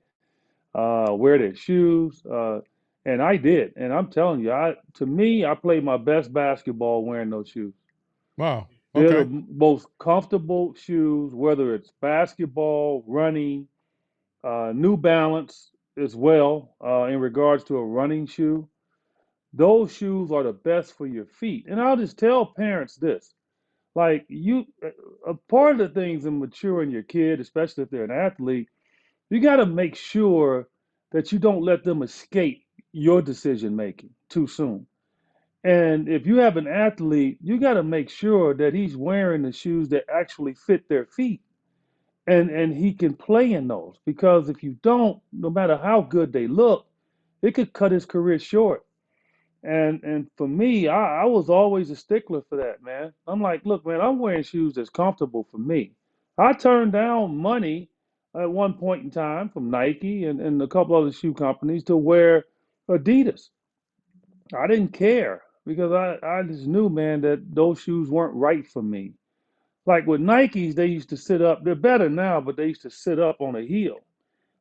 uh, 0.75 1.09
wear 1.11 1.37
their 1.37 1.55
shoes, 1.55 2.25
uh, 2.25 2.61
and 3.05 3.23
I 3.23 3.37
did. 3.37 3.73
And 3.77 3.93
I'm 3.93 4.09
telling 4.09 4.41
you, 4.41 4.53
I 4.53 4.77
to 4.95 5.07
me, 5.07 5.45
I 5.45 5.55
played 5.55 5.85
my 5.85 5.97
best 5.97 6.33
basketball 6.33 7.05
wearing 7.05 7.31
those 7.31 7.49
shoes. 7.49 7.75
Wow. 8.37 8.69
They're 8.95 9.25
the 9.25 9.45
most 9.49 9.87
comfortable 10.01 10.75
shoes, 10.75 11.33
whether 11.33 11.75
it's 11.75 11.93
basketball, 12.01 13.05
running, 13.07 13.69
uh, 14.43 14.73
New 14.75 14.97
Balance 14.97 15.71
as 15.97 16.17
well, 16.17 16.75
uh, 16.85 17.05
in 17.05 17.21
regards 17.21 17.63
to 17.65 17.77
a 17.77 17.85
running 17.85 18.27
shoe. 18.27 18.69
Those 19.53 19.93
shoes 19.93 20.33
are 20.33 20.43
the 20.43 20.53
best 20.53 20.97
for 20.97 21.07
your 21.07 21.27
feet. 21.27 21.67
And 21.69 21.81
I'll 21.81 21.97
just 21.97 22.19
tell 22.19 22.47
parents 22.47 22.97
this 22.97 23.33
like, 23.95 24.25
you, 24.29 24.67
a 25.27 25.35
part 25.35 25.81
of 25.81 25.93
the 25.93 26.01
things 26.01 26.25
in 26.25 26.39
maturing 26.39 26.91
your 26.91 27.03
kid, 27.03 27.41
especially 27.41 27.85
if 27.85 27.91
they're 27.91 28.05
an 28.05 28.11
athlete, 28.11 28.69
you 29.31 29.41
got 29.41 29.57
to 29.57 29.67
make 29.67 29.97
sure 29.97 30.69
that 31.13 31.33
you 31.33 31.39
don't 31.39 31.63
let 31.63 31.85
them 31.85 32.03
escape 32.03 32.65
your 32.93 33.23
decision 33.23 33.77
making 33.77 34.11
too 34.31 34.47
soon. 34.47 34.87
And 35.65 36.09
if 36.09 36.27
you 36.27 36.39
have 36.39 36.57
an 36.57 36.69
athlete, 36.69 37.39
you 37.43 37.61
got 37.61 37.75
to 37.75 37.83
make 37.83 38.11
sure 38.11 38.55
that 38.55 38.75
he's 38.75 38.97
wearing 38.97 39.43
the 39.43 39.53
shoes 39.53 39.91
that 39.91 40.05
actually 40.13 40.55
fit 40.55 40.89
their 40.89 41.07
feet 41.07 41.41
and 42.27 42.51
and 42.51 42.75
he 42.75 42.95
can 42.95 43.15
play 43.15 43.53
in 43.53 43.69
those 43.69 43.97
because 44.07 44.49
if 44.49 44.63
you 44.63 44.77
don't, 44.83 45.21
no 45.33 45.51
matter 45.51 45.77
how 45.77 46.03
good 46.03 46.33
they 46.33 46.47
look, 46.47 46.87
it 47.43 47.53
could 47.55 47.73
cut 47.73 47.93
his 47.93 48.07
career 48.07 48.39
short. 48.39 48.87
And 49.63 50.03
and 50.05 50.29
for 50.37 50.49
me, 50.49 50.89
I, 50.89 51.23
I 51.23 51.25
was 51.27 51.51
always 51.51 51.91
a 51.91 51.97
stickler 51.97 52.43
for 52.49 52.57
that, 52.59 52.83
man. 52.83 53.13
I'm 53.27 53.43
like, 53.43 53.67
look, 53.67 53.87
man, 53.87 54.01
I'm 54.01 54.19
wearing 54.19 54.43
shoes 54.45 54.75
that's 54.75 54.91
comfortable 54.91 55.47
for 55.51 55.59
me. 55.59 55.95
I 56.39 56.55
turned 56.55 56.93
down 56.93 57.37
money 57.37 57.91
at 58.35 58.51
one 58.51 58.75
point 58.75 59.05
in 59.05 59.11
time 59.11 59.51
from 59.51 59.71
Nike 59.71 60.25
and, 60.25 60.41
and 60.41 60.63
a 60.63 60.69
couple 60.69 60.97
other 60.97 61.13
shoe 61.13 61.35
companies 61.35 61.85
to 61.85 61.97
wear 61.97 62.47
Adidas. 62.91 63.51
I 64.59 64.67
didn't 64.67 64.93
care 64.93 65.43
because 65.67 65.93
I, 65.93 66.19
I 66.27 66.43
just 66.45 66.67
knew, 66.67 66.89
man, 66.89 67.23
that 67.23 67.43
those 67.55 67.81
shoes 67.81 68.11
weren't 68.11 68.35
right 68.35 68.67
for 68.67 68.83
me. 68.83 69.15
Like 69.87 70.07
with 70.07 70.21
Nikes, 70.21 70.75
they 70.75 70.87
used 70.87 71.11
to 71.11 71.17
sit 71.17 71.43
up. 71.43 71.65
They're 71.65 71.75
better 71.75 72.09
now, 72.11 72.41
but 72.41 72.57
they 72.57 72.67
used 72.69 72.83
to 72.83 72.91
sit 72.91 73.19
up 73.19 73.41
on 73.41 73.57
a 73.57 73.63
heel. 73.63 73.97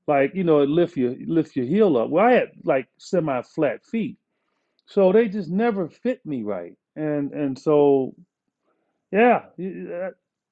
Like, 0.07 0.35
you 0.35 0.43
know, 0.43 0.61
it 0.61 0.69
lift 0.69 0.97
your 0.97 1.15
lift 1.27 1.55
your 1.55 1.65
heel 1.65 1.97
up. 1.97 2.09
Well, 2.09 2.25
I 2.25 2.33
had 2.33 2.51
like 2.63 2.87
semi-flat 2.97 3.85
feet. 3.85 4.17
So 4.87 5.11
they 5.13 5.29
just 5.29 5.49
never 5.49 5.89
fit 5.89 6.25
me 6.25 6.43
right. 6.43 6.73
And 6.95 7.33
and 7.33 7.59
so 7.59 8.15
yeah, 9.11 9.43
that- 9.57 10.07
uh, 10.09 10.11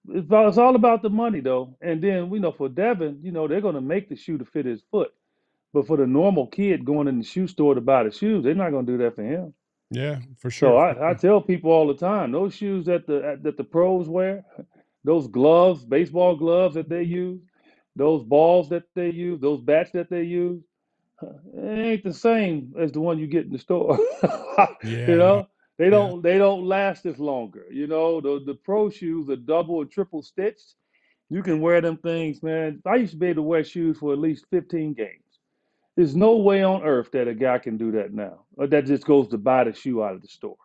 it's 0.09 0.31
all, 0.31 0.49
it's 0.49 0.57
all 0.57 0.75
about 0.75 1.01
the 1.03 1.09
money 1.09 1.41
though. 1.41 1.77
And 1.81 2.03
then 2.03 2.29
we 2.29 2.39
know 2.39 2.51
for 2.53 2.69
Devin, 2.69 3.19
you 3.23 3.31
know, 3.31 3.47
they're 3.47 3.61
gonna 3.61 3.81
make 3.81 4.09
the 4.09 4.15
shoe 4.17 4.37
to 4.39 4.45
fit 4.45 4.65
his 4.65 4.83
foot. 4.91 5.11
But 5.77 5.85
for 5.85 5.97
the 5.97 6.07
normal 6.07 6.47
kid 6.47 6.85
going 6.85 7.07
in 7.07 7.19
the 7.19 7.23
shoe 7.23 7.45
store 7.45 7.75
to 7.75 7.81
buy 7.81 8.01
the 8.01 8.09
shoes, 8.09 8.43
they're 8.43 8.55
not 8.55 8.71
gonna 8.71 8.87
do 8.87 8.97
that 8.97 9.13
for 9.13 9.21
him. 9.21 9.53
Yeah, 9.91 10.21
for 10.39 10.49
sure. 10.49 10.71
for 10.71 11.03
I, 11.03 11.11
I 11.11 11.13
tell 11.13 11.39
people 11.39 11.69
all 11.69 11.85
the 11.85 11.93
time, 11.93 12.31
those 12.31 12.55
shoes 12.55 12.87
that 12.87 13.05
the 13.05 13.39
that 13.43 13.57
the 13.57 13.63
pros 13.63 14.09
wear, 14.09 14.43
those 15.03 15.27
gloves, 15.27 15.85
baseball 15.85 16.35
gloves 16.35 16.73
that 16.73 16.89
they 16.89 17.03
use, 17.03 17.39
those 17.95 18.23
balls 18.23 18.69
that 18.69 18.85
they 18.95 19.11
use, 19.11 19.39
those 19.39 19.61
bats 19.61 19.91
that 19.91 20.09
they 20.09 20.23
use, 20.23 20.63
it 21.21 21.79
ain't 21.79 22.03
the 22.03 22.11
same 22.11 22.73
as 22.79 22.91
the 22.91 22.99
one 22.99 23.19
you 23.19 23.27
get 23.27 23.45
in 23.45 23.51
the 23.51 23.59
store. 23.59 23.99
Yeah. 24.83 25.07
You 25.11 25.17
know, 25.17 25.47
they 25.77 25.91
don't 25.91 26.23
they 26.23 26.39
don't 26.39 26.65
last 26.65 27.05
as 27.05 27.19
longer. 27.19 27.65
You 27.69 27.85
know, 27.85 28.19
the 28.19 28.41
the 28.43 28.55
pro 28.55 28.89
shoes 28.89 29.29
are 29.29 29.35
double 29.35 29.75
or 29.75 29.85
triple 29.85 30.23
stitched. 30.23 30.73
You 31.29 31.43
can 31.43 31.61
wear 31.61 31.81
them 31.81 31.97
things, 31.97 32.41
man. 32.41 32.81
I 32.83 32.95
used 32.95 33.11
to 33.11 33.19
be 33.19 33.27
able 33.27 33.43
to 33.43 33.47
wear 33.47 33.63
shoes 33.63 33.99
for 33.99 34.13
at 34.13 34.17
least 34.17 34.47
15 34.49 34.95
games. 34.95 35.26
There's 35.97 36.15
no 36.15 36.37
way 36.37 36.63
on 36.63 36.83
earth 36.83 37.11
that 37.13 37.27
a 37.27 37.33
guy 37.33 37.57
can 37.57 37.75
do 37.75 37.91
that 37.93 38.13
now. 38.13 38.45
Or 38.55 38.67
that 38.67 38.85
just 38.85 39.03
goes 39.03 39.27
to 39.29 39.37
buy 39.37 39.63
the 39.63 39.73
shoe 39.73 40.03
out 40.03 40.13
of 40.13 40.21
the 40.21 40.27
store. 40.27 40.57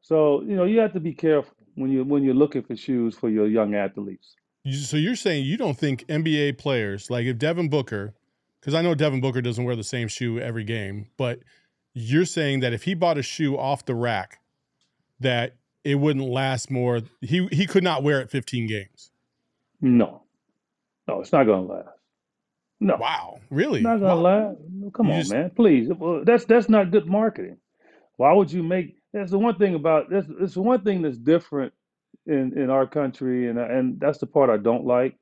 So, 0.00 0.42
you 0.42 0.54
know, 0.54 0.64
you 0.64 0.78
have 0.78 0.92
to 0.92 1.00
be 1.00 1.12
careful 1.12 1.52
when 1.74 1.90
you 1.90 2.04
when 2.04 2.22
you're 2.22 2.34
looking 2.34 2.62
for 2.62 2.76
shoes 2.76 3.16
for 3.16 3.28
your 3.28 3.48
young 3.48 3.74
athletes. 3.74 4.36
So 4.72 4.96
you're 4.96 5.16
saying 5.16 5.44
you 5.44 5.56
don't 5.56 5.76
think 5.76 6.06
NBA 6.06 6.56
players, 6.56 7.10
like 7.10 7.26
if 7.26 7.36
Devin 7.36 7.68
Booker, 7.68 8.14
because 8.60 8.74
I 8.74 8.80
know 8.80 8.94
Devin 8.94 9.20
Booker 9.20 9.42
doesn't 9.42 9.64
wear 9.64 9.74
the 9.74 9.82
same 9.82 10.06
shoe 10.06 10.38
every 10.38 10.64
game, 10.64 11.08
but 11.16 11.40
you're 11.92 12.24
saying 12.24 12.60
that 12.60 12.72
if 12.72 12.84
he 12.84 12.94
bought 12.94 13.18
a 13.18 13.22
shoe 13.22 13.58
off 13.58 13.86
the 13.86 13.94
rack, 13.94 14.40
that 15.18 15.56
it 15.82 15.96
wouldn't 15.96 16.28
last 16.28 16.70
more. 16.70 17.00
He 17.20 17.48
he 17.50 17.66
could 17.66 17.82
not 17.82 18.04
wear 18.04 18.20
it 18.20 18.30
15 18.30 18.68
games. 18.68 19.10
No. 19.80 20.22
No, 21.08 21.20
it's 21.20 21.32
not 21.32 21.44
gonna 21.44 21.62
last. 21.62 21.97
No. 22.80 22.96
Wow, 22.96 23.40
really? 23.50 23.82
Not 23.82 24.00
gonna 24.00 24.14
Wow. 24.22 24.56
No, 24.70 24.90
Come 24.90 25.08
You 25.08 25.14
on, 25.14 25.20
just 25.20 25.32
man. 25.32 25.50
Please. 25.50 25.88
Well, 25.88 26.22
That's 26.24 26.44
that's 26.46 26.68
not 26.68 26.90
good 26.90 27.06
marketing. 27.06 27.58
Why 28.16 28.32
would 28.32 28.52
you 28.52 28.62
make 28.62 28.96
that's 29.12 29.30
the 29.30 29.38
one 29.38 29.56
thing 29.56 29.74
about 29.74 30.10
that's 30.10 30.28
it's 30.40 30.54
the 30.54 30.62
one 30.62 30.82
thing 30.82 31.02
that's 31.02 31.18
different 31.18 31.72
in 32.26 32.58
in 32.58 32.70
our 32.70 32.86
country 32.86 33.48
and 33.48 33.58
and 33.58 34.00
that's 34.00 34.18
the 34.18 34.26
part 34.26 34.50
I 34.50 34.56
don't 34.58 34.84
like 34.86 35.16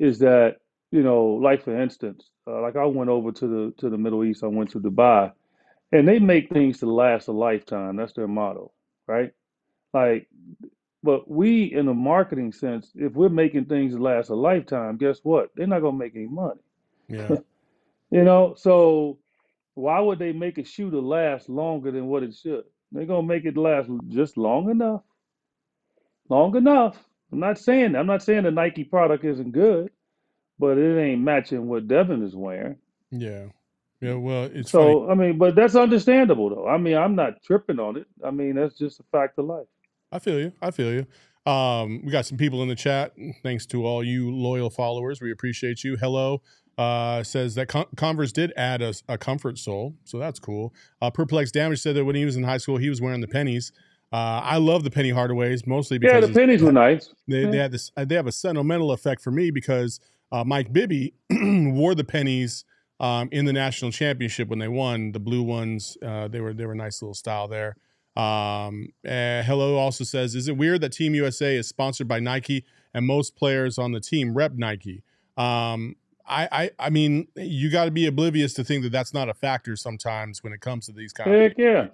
is 0.00 0.18
that 0.20 0.56
you 0.92 1.02
know 1.02 1.26
like 1.26 1.64
for 1.64 1.80
instance 1.80 2.30
uh, 2.48 2.60
like 2.62 2.76
I 2.76 2.86
went 2.86 3.10
over 3.10 3.32
to 3.32 3.46
the 3.46 3.74
to 3.78 3.90
the 3.90 3.98
Middle 3.98 4.24
East 4.24 4.44
I 4.44 4.48
went 4.48 4.70
to 4.72 4.80
Dubai 4.80 5.32
and 5.92 6.08
they 6.08 6.18
make 6.18 6.50
things 6.50 6.80
to 6.80 6.86
last 6.92 7.28
a 7.28 7.32
lifetime 7.32 7.96
that's 7.96 8.14
their 8.14 8.28
motto 8.28 8.72
right 9.08 9.32
like 9.94 10.28
but 11.04 11.30
we 11.30 11.72
in 11.74 11.88
a 11.88 11.94
marketing 11.94 12.52
sense 12.52 12.92
if 12.96 13.14
we're 13.14 13.30
making 13.30 13.66
things 13.66 13.98
last 13.98 14.30
a 14.30 14.34
lifetime 14.34 14.98
guess 14.98 15.20
what 15.24 15.50
they're 15.56 15.68
not 15.68 15.82
going 15.82 15.94
to 15.94 16.00
make 16.00 16.16
any 16.16 16.28
money 16.28 16.60
Yeah. 17.08 17.36
you 18.10 18.24
know 18.24 18.54
so 18.58 19.18
why 19.74 20.00
would 20.00 20.20
they 20.20 20.32
make 20.32 20.58
a 20.58 20.64
shoe 20.64 20.90
to 20.90 21.00
last 21.00 21.48
longer 21.50 21.92
than 21.92 22.08
what 22.08 22.24
it 22.24 22.34
should 22.34 22.64
they're 22.92 23.06
going 23.06 23.28
to 23.28 23.34
make 23.34 23.46
it 23.46 23.58
last 23.58 23.90
just 24.10 24.38
long 24.38 24.70
enough 24.70 25.02
long 26.30 26.56
enough. 26.56 26.98
I'm 27.32 27.40
not 27.40 27.58
saying. 27.58 27.96
I'm 27.96 28.06
not 28.06 28.22
saying 28.24 28.44
the 28.44 28.52
Nike 28.52 28.84
product 28.84 29.24
isn't 29.24 29.52
good, 29.52 29.90
but 30.58 30.78
it 30.78 31.00
ain't 31.00 31.22
matching 31.22 31.68
what 31.68 31.88
Devin 31.88 32.24
is 32.24 32.36
wearing. 32.36 32.76
Yeah. 33.12 33.46
Yeah. 34.02 34.14
Well, 34.14 34.44
it's 34.44 34.72
funny. 34.74 35.04
So 35.04 35.10
I 35.10 35.14
mean, 35.14 35.38
but 35.38 35.56
that's 35.56 35.76
understandable 35.76 36.50
though. 36.50 36.68
I 36.68 36.78
mean, 36.78 36.96
I'm 36.96 37.16
not 37.16 37.42
tripping 37.42 37.80
on 37.80 37.98
it. 37.98 38.08
I 38.24 38.32
mean, 38.32 38.56
that's 38.56 38.76
just 38.78 39.00
a 39.00 39.04
fact 39.12 39.38
of 39.38 39.46
life. 39.46 39.66
I 40.14 40.20
feel 40.20 40.38
you. 40.40 40.52
I 40.62 40.70
feel 40.70 40.92
you. 40.92 41.06
Um, 41.52 42.02
we 42.04 42.12
got 42.12 42.24
some 42.24 42.38
people 42.38 42.62
in 42.62 42.68
the 42.70 42.76
chat. 42.76 43.12
Thanks 43.42 43.66
to 43.66 43.84
all 43.84 44.02
you 44.02 44.30
loyal 44.34 44.70
followers. 44.70 45.20
We 45.20 45.32
appreciate 45.32 45.84
you. 45.84 45.96
Hello 45.96 46.40
uh, 46.78 47.22
says 47.22 47.54
that 47.54 47.68
Con- 47.68 47.86
Converse 47.96 48.32
did 48.32 48.52
add 48.56 48.82
a, 48.82 48.94
a 49.08 49.18
comfort 49.18 49.58
sole, 49.58 49.94
so 50.04 50.18
that's 50.18 50.40
cool. 50.40 50.74
Uh, 51.00 51.10
Perplex 51.10 51.50
Damage 51.52 51.80
said 51.80 51.96
that 51.96 52.04
when 52.04 52.16
he 52.16 52.24
was 52.24 52.36
in 52.36 52.42
high 52.44 52.58
school, 52.58 52.76
he 52.78 52.88
was 52.88 53.00
wearing 53.00 53.20
the 53.20 53.28
pennies. 53.28 53.72
Uh, 54.12 54.40
I 54.42 54.58
love 54.58 54.84
the 54.84 54.90
penny 54.90 55.10
Hardaways 55.10 55.66
mostly 55.66 55.98
because 55.98 56.22
Yeah, 56.22 56.26
the 56.28 56.32
pennies 56.34 56.62
were 56.62 56.72
nice. 56.86 57.12
they, 57.26 57.44
they 57.46 57.58
had 57.58 57.72
this. 57.72 57.90
They 57.96 58.14
have 58.14 58.26
a 58.26 58.32
sentimental 58.32 58.92
effect 58.92 59.22
for 59.22 59.30
me 59.30 59.50
because 59.50 60.00
uh, 60.30 60.44
Mike 60.44 60.72
Bibby 60.72 61.14
wore 61.30 61.94
the 61.94 62.04
pennies 62.04 62.64
um, 63.00 63.28
in 63.32 63.44
the 63.44 63.52
national 63.52 63.90
championship 63.90 64.48
when 64.48 64.58
they 64.60 64.68
won 64.68 65.12
the 65.12 65.20
blue 65.20 65.42
ones. 65.42 65.96
Uh, 66.04 66.28
they 66.28 66.40
were 66.40 66.52
they 66.52 66.64
were 66.66 66.72
a 66.72 66.76
nice 66.76 67.02
little 67.02 67.14
style 67.14 67.48
there. 67.48 67.76
Um, 68.16 68.88
uh, 69.06 69.42
Hello 69.42 69.76
also 69.76 70.04
says, 70.04 70.34
is 70.34 70.48
it 70.48 70.56
weird 70.56 70.80
that 70.82 70.92
Team 70.92 71.14
USA 71.14 71.56
is 71.56 71.66
sponsored 71.68 72.06
by 72.08 72.20
Nike 72.20 72.64
and 72.92 73.06
most 73.06 73.34
players 73.36 73.78
on 73.78 73.92
the 73.92 74.00
team 74.00 74.34
rep 74.34 74.52
Nike? 74.52 75.02
Um, 75.36 75.96
I, 76.26 76.48
I, 76.50 76.70
I 76.78 76.90
mean, 76.90 77.28
you 77.36 77.70
got 77.70 77.86
to 77.86 77.90
be 77.90 78.06
oblivious 78.06 78.54
to 78.54 78.64
think 78.64 78.82
that 78.84 78.92
that's 78.92 79.12
not 79.12 79.28
a 79.28 79.34
factor 79.34 79.76
sometimes 79.76 80.42
when 80.42 80.52
it 80.52 80.60
comes 80.60 80.86
to 80.86 80.92
these 80.92 81.12
kind 81.12 81.34
of 81.34 81.40
Heck 81.40 81.58
yeah. 81.58 81.88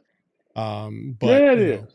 Um, 0.55 1.17
but 1.19 1.27
Yeah, 1.43 1.53
it 1.53 1.59
you 1.59 1.65
is. 1.65 1.81
know, 1.81 1.87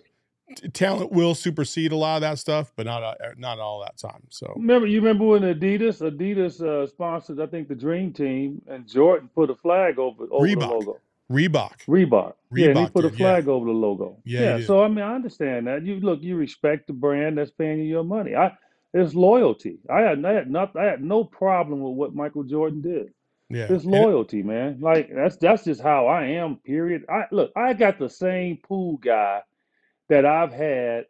t- 0.55 0.67
talent 0.69 1.11
will 1.11 1.35
supersede 1.35 1.91
a 1.91 1.95
lot 1.95 2.15
of 2.15 2.21
that 2.21 2.39
stuff, 2.39 2.73
but 2.75 2.85
not 2.87 3.03
uh, 3.03 3.13
not 3.37 3.59
all 3.59 3.81
that 3.81 3.97
time. 3.97 4.23
So 4.29 4.51
Remember, 4.55 4.87
you 4.87 4.99
remember 4.99 5.25
when 5.25 5.43
Adidas, 5.43 6.01
Adidas 6.01 6.61
uh, 6.61 6.87
sponsored, 6.87 7.39
I 7.39 7.45
think, 7.45 7.67
the 7.67 7.75
Dream 7.75 8.11
Team, 8.11 8.61
and 8.67 8.87
Jordan 8.87 9.29
put 9.33 9.49
a 9.49 9.55
flag 9.55 9.97
over 9.99 10.25
over 10.31 10.47
the 10.47 10.55
logo. 10.57 10.99
Reebok, 11.31 11.85
Reebok. 11.87 12.33
Yeah, 12.51 12.69
and 12.69 12.79
he 12.79 12.85
Reebok 12.85 12.93
put 12.93 13.05
a 13.05 13.09
did, 13.09 13.19
yeah, 13.19 13.35
flag 13.35 13.47
over 13.47 13.65
the 13.65 13.71
logo. 13.71 14.17
yeah, 14.25 14.57
Yeah, 14.57 14.65
so 14.65 14.83
I 14.83 14.87
mean, 14.87 14.99
I 15.03 15.15
understand 15.15 15.67
that. 15.67 15.85
You 15.85 15.99
look, 15.99 16.21
you 16.21 16.35
respect 16.35 16.87
the 16.87 16.93
brand 16.93 17.37
that's 17.37 17.51
paying 17.51 17.79
you 17.79 17.85
your 17.85 18.03
money. 18.03 18.35
I 18.35 18.55
it's 18.93 19.13
loyalty. 19.13 19.79
I 19.89 20.01
had, 20.01 20.23
I 20.23 20.31
had 20.31 20.49
not, 20.49 20.75
I 20.77 20.85
had 20.85 21.03
no 21.03 21.23
problem 21.25 21.81
with 21.81 21.95
what 21.95 22.15
Michael 22.15 22.43
Jordan 22.43 22.81
did. 22.81 23.11
Yeah, 23.49 23.67
It's 23.69 23.85
and 23.85 23.93
it, 23.93 24.01
loyalty, 24.01 24.41
man. 24.41 24.79
Like 24.79 25.09
that's 25.13 25.37
that's 25.37 25.63
just 25.65 25.81
how 25.81 26.07
I 26.07 26.25
am. 26.25 26.57
Period. 26.57 27.03
I 27.09 27.25
look, 27.31 27.51
I 27.55 27.73
got 27.73 27.99
the 27.99 28.09
same 28.09 28.57
pool 28.57 28.97
guy 28.97 29.41
that 30.09 30.25
I've 30.25 30.53
had 30.53 31.05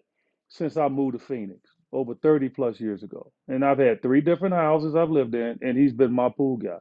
since 0.50 0.78
I 0.78 0.88
moved 0.88 1.20
to 1.20 1.26
Phoenix 1.26 1.60
over 1.92 2.16
30 2.16 2.50
plus 2.50 2.80
years 2.80 3.04
ago. 3.04 3.32
And 3.48 3.64
I've 3.64 3.80
had 3.80 4.02
three 4.02 4.22
different 4.22 4.56
houses 4.56 4.96
I've 4.96 5.10
lived 5.10 5.36
in, 5.36 5.60
and 5.62 5.78
he's 5.78 5.94
been 5.94 6.12
my 6.12 6.30
pool 6.30 6.58
guy. 6.58 6.80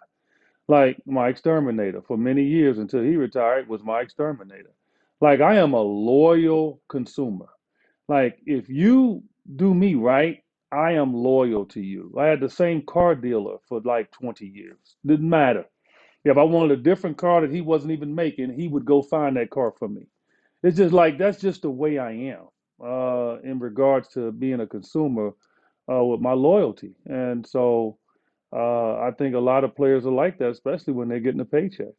Like 0.69 1.01
my 1.07 1.29
exterminator 1.29 2.01
for 2.03 2.17
many 2.17 2.45
years 2.45 2.79
until 2.79 3.03
he 3.03 3.17
retired 3.17 3.69
was 3.69 3.83
my 3.85 4.01
exterminator. 4.01 4.73
Like 5.21 5.41
I 5.41 5.57
am 5.57 5.75
a 5.75 5.81
loyal 5.81 6.81
consumer. 6.89 7.49
Like 8.09 8.39
if 8.47 8.69
you 8.69 9.23
do 9.57 9.75
me 9.75 9.95
right, 9.95 10.43
I 10.73 10.93
am 10.93 11.15
loyal 11.15 11.67
to 11.67 11.81
you. 11.81 12.15
I 12.19 12.27
had 12.27 12.41
the 12.41 12.49
same 12.49 12.83
car 12.83 13.15
dealer 13.15 13.59
for 13.69 13.81
like 13.85 14.11
20 14.13 14.47
years. 14.47 14.97
Didn't 15.07 15.29
matter. 15.29 15.67
If 16.25 16.39
I 16.39 16.43
wanted 16.43 16.79
a 16.79 16.83
different 16.83 17.19
car 17.19 17.43
that 17.43 17.53
he 17.53 17.61
wasn't 17.61 17.93
even 17.93 18.15
making, 18.15 18.53
he 18.55 18.69
would 18.69 18.87
go 18.87 19.03
find 19.03 19.37
that 19.37 19.51
car 19.51 19.73
for 19.79 19.89
me. 19.89 20.07
It's 20.63 20.79
just 20.79 20.95
like 20.95 21.19
that's 21.19 21.41
just 21.41 21.63
the 21.63 21.71
way 21.71 21.99
I 21.99 22.13
am 22.13 22.49
uh, 22.83 23.37
in 23.45 23.59
regards 23.59 24.09
to 24.11 24.33
being 24.33 24.61
a 24.61 24.67
consumer 24.67 25.33
uh, 25.93 26.03
with 26.03 26.21
my 26.21 26.33
loyalty. 26.33 26.95
And 27.07 27.47
so 27.47 27.99
uh, 28.55 29.01
I 29.01 29.11
think 29.19 29.35
a 29.35 29.39
lot 29.41 29.65
of 29.65 29.75
players 29.75 30.07
are 30.07 30.13
like 30.13 30.39
that, 30.39 30.51
especially 30.51 30.93
when 30.95 31.09
they're 31.09 31.21
getting 31.21 31.41
a 31.41 31.45
paycheck. 31.45 31.93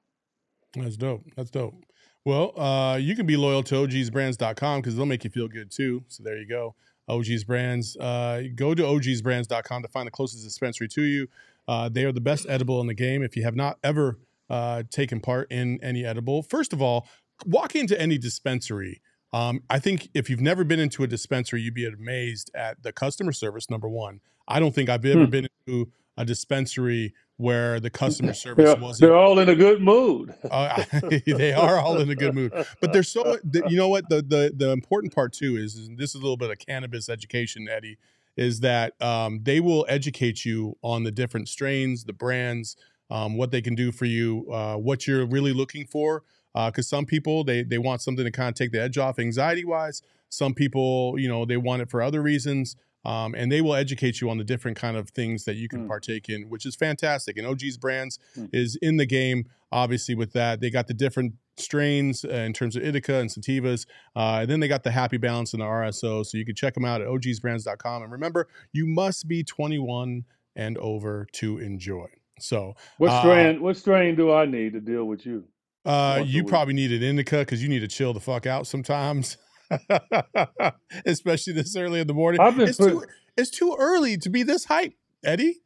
that's 0.74 0.98
dope. 0.98 1.24
That's 1.36 1.50
dope. 1.52 1.76
Well, 2.24 2.60
uh, 2.60 2.96
you 2.98 3.16
can 3.16 3.26
be 3.28 3.38
loyal 3.38 3.62
to 3.64 3.76
ogeezbrands.com 3.76 4.82
because 4.82 4.96
they'll 4.96 5.06
make 5.06 5.24
you 5.24 5.30
feel 5.30 5.48
good 5.48 5.70
too. 5.72 6.04
So 6.08 6.24
there 6.24 6.38
you 6.38 6.48
go. 6.48 6.74
OGeez 7.08 7.46
Brands. 7.46 7.96
Uh, 7.98 8.44
go 8.56 8.74
to 8.74 8.82
ogeezbrands.com 8.82 9.82
to 9.84 9.88
find 9.90 10.08
the 10.08 10.12
closest 10.12 10.44
dispensary 10.44 10.88
to 10.90 11.04
you. 11.04 11.28
Uh, 11.68 11.88
they 11.90 12.04
are 12.04 12.12
the 12.12 12.22
best 12.22 12.48
edible 12.50 12.82
in 12.82 12.88
the 12.88 12.94
game. 12.96 13.22
If 13.22 13.36
you 13.38 13.44
have 13.44 13.56
not 13.56 13.78
ever 13.84 14.18
uh, 14.50 14.84
taken 14.90 15.20
part 15.20 15.52
in 15.52 15.80
any 15.84 16.04
edible, 16.04 16.42
first 16.42 16.74
of 16.74 16.82
all, 16.82 17.08
walk 17.46 17.76
into 17.76 18.00
any 18.02 18.18
dispensary. 18.18 19.02
Um, 19.34 19.62
I 19.70 19.78
think 19.80 20.10
if 20.16 20.30
you've 20.30 20.42
never 20.42 20.64
been 20.64 20.80
into 20.80 21.04
a 21.04 21.08
dispensary, 21.08 21.62
you'd 21.62 21.74
be 21.76 21.86
amazed 21.86 22.50
at 22.56 22.82
the 22.82 22.92
customer 22.92 23.34
service. 23.34 23.70
Number 23.70 23.90
one, 23.90 24.20
I 24.48 24.60
don't 24.60 24.74
think 24.74 24.90
I've 24.90 25.06
ever 25.06 25.26
Hmm. 25.26 25.30
been 25.30 25.48
into 25.68 25.92
a 26.18 26.26
dispensary 26.26 27.14
where 27.38 27.80
the 27.80 27.90
customer 27.90 28.34
service 28.34 28.66
They're, 28.66 28.76
wasn't 28.76 29.10
they're 29.10 29.18
all 29.18 29.40
in 29.40 29.50
a 29.50 29.56
good 29.56 29.82
mood. 29.82 30.34
uh, 30.52 30.84
they 31.26 31.54
are 31.54 31.80
all 31.80 32.00
in 32.00 32.10
a 32.10 32.16
good 32.16 32.34
mood, 32.34 32.52
but 32.82 32.94
they're 32.94 33.04
so. 33.04 33.38
You 33.68 33.78
know 33.78 33.90
what? 33.90 34.10
The 34.10 34.22
the 34.22 34.54
the 34.56 34.72
important 34.72 35.14
part 35.14 35.34
too 35.34 35.58
is, 35.58 35.76
is 35.76 35.90
this 35.98 36.16
is 36.16 36.16
a 36.16 36.20
little 36.20 36.38
bit 36.38 36.52
of 36.52 36.60
cannabis 36.60 37.10
education, 37.10 37.68
Eddie. 37.70 37.98
Is 38.38 38.60
that 38.62 39.02
um, 39.02 39.40
they 39.44 39.62
will 39.62 39.86
educate 39.88 40.44
you 40.44 40.78
on 40.82 41.04
the 41.04 41.12
different 41.12 41.48
strains, 41.48 42.04
the 42.04 42.12
brands, 42.12 42.76
um, 43.10 43.38
what 43.38 43.52
they 43.52 43.62
can 43.62 43.76
do 43.76 43.94
for 43.94 44.04
you, 44.04 44.46
uh, 44.52 44.76
what 44.76 45.08
you're 45.08 45.26
really 45.26 45.54
looking 45.54 45.86
for. 45.86 46.24
Because 46.54 46.88
some 46.88 47.06
people 47.06 47.44
they 47.44 47.64
they 47.64 47.78
want 47.78 48.02
something 48.02 48.26
to 48.26 48.32
kind 48.32 48.50
of 48.50 48.56
take 48.56 48.72
the 48.72 48.82
edge 48.82 48.98
off 48.98 49.20
anxiety 49.20 49.66
wise. 49.66 50.02
Some 50.30 50.54
people, 50.54 51.16
you 51.18 51.30
know, 51.30 51.46
they 51.46 51.58
want 51.58 51.82
it 51.82 51.90
for 51.90 52.02
other 52.02 52.22
reasons. 52.22 52.76
Um, 53.06 53.36
and 53.36 53.52
they 53.52 53.62
will 53.62 53.76
educate 53.76 54.20
you 54.20 54.30
on 54.30 54.38
the 54.38 54.44
different 54.44 54.78
kind 54.78 54.98
of 54.98 55.10
things 55.12 55.46
that 55.46 55.56
you 55.56 55.68
can 55.70 55.82
Hmm. 55.82 55.88
partake 55.88 56.28
in, 56.30 56.50
which 56.50 56.66
is 56.66 56.76
fantastic. 56.76 57.38
And 57.38 57.46
OGeez 57.48 57.80
Brands 57.80 58.20
Hmm. 58.34 58.46
is 58.52 58.76
in 58.82 58.98
the 58.98 59.06
game, 59.06 59.46
obviously, 59.72 60.16
with 60.16 60.34
that. 60.34 60.60
They 60.60 60.70
got 60.70 60.88
the 60.88 60.94
different 60.94 61.34
strains 61.58 62.26
uh, 62.26 62.30
in 62.30 62.52
terms 62.54 62.76
of 62.76 62.84
indica 62.84 63.16
and 63.20 63.30
sativas. 63.30 63.86
Uh, 64.16 64.40
and 64.42 64.50
then 64.50 64.60
they 64.60 64.68
got 64.68 64.84
the 64.84 64.92
Happy 64.92 65.18
Balance 65.18 65.54
and 65.54 65.62
the 65.62 65.66
RSO. 65.66 66.24
So 66.26 66.38
you 66.38 66.46
can 66.46 66.56
check 66.56 66.74
them 66.74 66.84
out 66.84 67.02
at 67.02 67.08
ogeezbrands.com. 67.08 68.04
And 68.04 68.12
remember, 68.12 68.48
you 68.74 68.86
must 68.86 69.28
be 69.28 69.44
21 69.44 70.26
and 70.56 70.78
over 70.80 71.28
to 71.34 71.60
enjoy. 71.60 72.08
So 72.40 72.76
What 72.98 73.12
uh, 73.12 73.20
strain? 73.20 73.62
What 73.62 73.78
strain 73.78 74.16
do 74.16 74.34
I 74.34 74.46
need 74.46 74.74
to 74.74 74.82
deal 74.82 75.06
with 75.06 75.26
you 75.26 75.46
uh, 75.86 76.24
you 76.26 76.44
probably 76.44 76.74
need 76.74 76.92
an 76.92 77.04
indica 77.04 77.38
because 77.38 77.62
you 77.62 77.70
need 77.70 77.82
to 77.82 77.88
chill 77.88 78.12
the 78.12 78.20
fuck 78.20 78.48
out 78.48 78.66
sometimes. 78.66 79.38
Especially 81.06 81.54
this 81.54 81.76
early 81.76 82.00
in 82.00 82.08
the 82.08 82.14
morning. 82.14 82.40
It's 82.42 82.78
put. 82.78 82.90
too 82.90 83.04
it's 83.38 83.50
too 83.50 83.76
early 83.78 84.18
to 84.18 84.30
be 84.30 84.44
this 84.44 84.66
hype, 84.66 84.94
Eddie. 85.24 85.62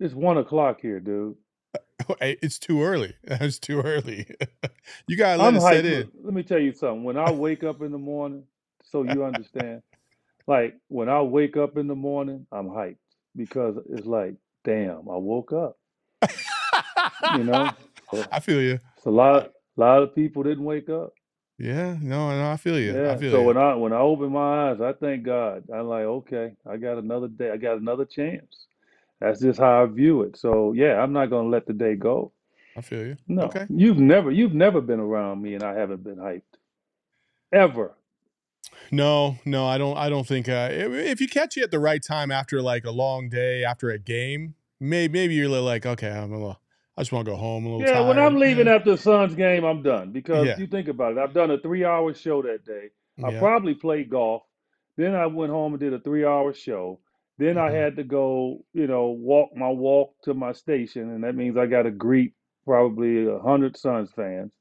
It's 0.00 0.14
one 0.14 0.38
o'clock 0.38 0.80
here, 0.80 1.00
dude. 1.00 1.36
It's 2.20 2.58
too 2.58 2.82
early. 2.82 3.14
It's 3.24 3.58
too 3.58 3.80
early. 3.80 4.26
you 5.08 5.16
gotta 5.16 5.42
let 5.42 5.48
I'm 5.48 5.56
it 5.56 5.60
set 5.62 5.84
in. 5.86 6.10
Let 6.22 6.34
me 6.34 6.42
tell 6.42 6.58
you 6.58 6.72
something. 6.72 7.04
When 7.04 7.16
I 7.16 7.30
wake 7.32 7.64
up 7.64 7.82
in 7.82 7.90
the 7.90 7.98
morning, 7.98 8.44
so 8.84 9.02
you 9.02 9.24
understand, 9.24 9.82
like 10.46 10.76
when 10.88 11.08
I 11.08 11.22
wake 11.22 11.56
up 11.56 11.76
in 11.78 11.86
the 11.88 11.94
morning, 11.94 12.46
I'm 12.52 12.68
hyped 12.68 12.96
because 13.34 13.76
it's 13.90 14.06
like, 14.06 14.34
damn, 14.64 15.08
I 15.08 15.16
woke 15.16 15.52
up. 15.52 15.78
You 17.34 17.44
know, 17.44 17.70
I 18.30 18.40
feel 18.40 18.60
you. 18.60 18.78
it's 18.96 19.06
a 19.06 19.10
lot. 19.10 19.52
A 19.76 19.80
lot 19.80 20.02
of 20.02 20.14
people 20.14 20.42
didn't 20.42 20.64
wake 20.64 20.88
up. 20.88 21.12
Yeah, 21.58 21.96
no, 22.00 22.30
no, 22.30 22.50
I 22.50 22.56
feel 22.56 22.78
you. 22.78 23.00
I 23.04 23.14
Yeah. 23.14 23.16
feel 23.16 23.32
So 23.32 23.38
you. 23.38 23.44
when 23.44 23.56
I 23.56 23.74
when 23.74 23.92
I 23.92 23.98
open 23.98 24.32
my 24.32 24.70
eyes, 24.70 24.80
I 24.80 24.92
thank 24.94 25.24
God. 25.24 25.64
I'm 25.72 25.88
like, 25.88 26.04
okay, 26.04 26.54
I 26.68 26.76
got 26.76 26.98
another 26.98 27.28
day. 27.28 27.50
I 27.50 27.56
got 27.56 27.78
another 27.78 28.04
chance. 28.04 28.66
That's 29.20 29.40
just 29.40 29.60
how 29.60 29.82
I 29.84 29.86
view 29.86 30.22
it. 30.22 30.36
So 30.38 30.72
yeah, 30.72 31.00
I'm 31.00 31.12
not 31.12 31.30
gonna 31.30 31.48
let 31.48 31.66
the 31.66 31.72
day 31.72 31.94
go. 31.96 32.32
I 32.76 32.80
feel 32.82 33.06
you. 33.06 33.16
No, 33.28 33.44
Okay. 33.44 33.66
you've 33.68 33.98
never 33.98 34.30
you've 34.30 34.54
never 34.54 34.80
been 34.80 35.00
around 35.00 35.42
me 35.42 35.54
and 35.54 35.64
I 35.64 35.74
haven't 35.74 36.04
been 36.04 36.16
hyped 36.16 36.42
ever. 37.52 37.94
No, 38.90 39.38
no, 39.44 39.66
I 39.66 39.78
don't. 39.78 39.96
I 39.96 40.08
don't 40.08 40.26
think. 40.26 40.48
Uh, 40.48 40.68
if 40.70 40.92
if 40.92 41.20
you 41.20 41.28
catch 41.28 41.56
you 41.56 41.62
at 41.64 41.70
the 41.70 41.78
right 41.80 42.02
time 42.02 42.30
after 42.30 42.62
like 42.62 42.84
a 42.84 42.90
long 42.90 43.28
day, 43.28 43.64
after 43.64 43.90
a 43.90 43.98
game, 43.98 44.54
maybe 44.80 45.12
maybe 45.12 45.34
you're 45.34 45.48
like, 45.48 45.86
okay, 45.86 46.10
I'm 46.10 46.32
a 46.32 46.36
little. 46.36 46.60
I 46.96 47.02
just 47.02 47.12
want 47.12 47.26
to 47.26 47.32
go 47.32 47.36
home. 47.36 47.64
A 47.66 47.68
little 47.68 47.80
bit. 47.84 47.88
Yeah, 47.88 48.00
when 48.02 48.18
I'm 48.18 48.36
leaving 48.36 48.68
after 48.68 48.92
the 48.92 48.98
Suns 48.98 49.34
game, 49.34 49.64
I'm 49.64 49.82
done 49.82 50.12
because 50.12 50.48
yeah, 50.48 50.58
you 50.58 50.66
think 50.68 50.88
about 50.88 51.12
it. 51.12 51.18
I've 51.18 51.34
done 51.34 51.50
a 51.50 51.58
three 51.58 51.84
hour 51.84 52.14
show 52.14 52.42
that 52.42 52.64
day. 52.64 52.90
I 53.22 53.30
yeah. 53.30 53.32
probably 53.32 53.74
played 53.74 54.10
golf. 54.10 54.44
Then 54.96 55.14
I 55.14 55.26
went 55.26 55.52
home 55.52 55.74
and 55.74 55.80
did 55.80 55.92
a 55.94 56.00
three 56.00 56.24
hour 56.24 56.54
show. 56.54 57.00
Then 57.38 57.58
I 57.58 57.70
hmm 57.70 57.72
had 57.72 57.96
to 57.96 58.04
go, 58.04 58.64
you 58.74 58.86
know, 58.86 59.06
walk 59.08 59.50
my 59.56 59.70
walk 59.70 60.14
to 60.24 60.34
my 60.34 60.52
station, 60.52 61.10
and 61.10 61.24
that 61.24 61.34
means 61.34 61.56
I 61.58 61.66
got 61.66 61.82
to 61.82 61.90
greet 61.90 62.34
probably 62.64 63.26
a 63.26 63.40
hundred 63.40 63.76
Suns 63.76 64.12
fans. 64.12 64.52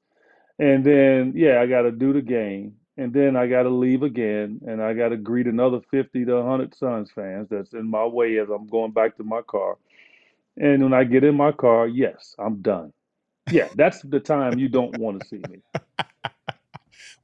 And 0.59 0.85
then, 0.85 1.33
yeah, 1.35 1.61
I 1.61 1.67
got 1.67 1.83
to 1.83 1.91
do 1.91 2.13
the 2.13 2.21
game, 2.21 2.75
and 2.97 3.13
then 3.13 3.35
I 3.37 3.47
got 3.47 3.63
to 3.63 3.69
leave 3.69 4.03
again, 4.03 4.61
and 4.67 4.81
I 4.81 4.93
got 4.93 5.09
to 5.09 5.17
greet 5.17 5.47
another 5.47 5.81
fifty 5.91 6.25
to 6.25 6.43
hundred 6.43 6.75
Suns 6.75 7.11
fans 7.11 7.49
that's 7.49 7.73
in 7.73 7.89
my 7.89 8.05
way 8.05 8.39
as 8.39 8.49
I'm 8.49 8.67
going 8.67 8.91
back 8.93 9.17
to 9.17 9.23
my 9.23 9.41
car. 9.43 9.77
And 10.57 10.83
when 10.83 10.93
I 10.93 11.03
get 11.03 11.23
in 11.23 11.35
my 11.35 11.51
car, 11.51 11.87
yes, 11.87 12.35
I'm 12.39 12.61
done. 12.61 12.93
Yeah, 13.51 13.67
that's 13.75 14.01
the 14.01 14.19
time 14.19 14.57
you 14.57 14.69
don't 14.69 14.97
want 14.97 15.21
to 15.21 15.27
see 15.27 15.41
me. 15.49 15.61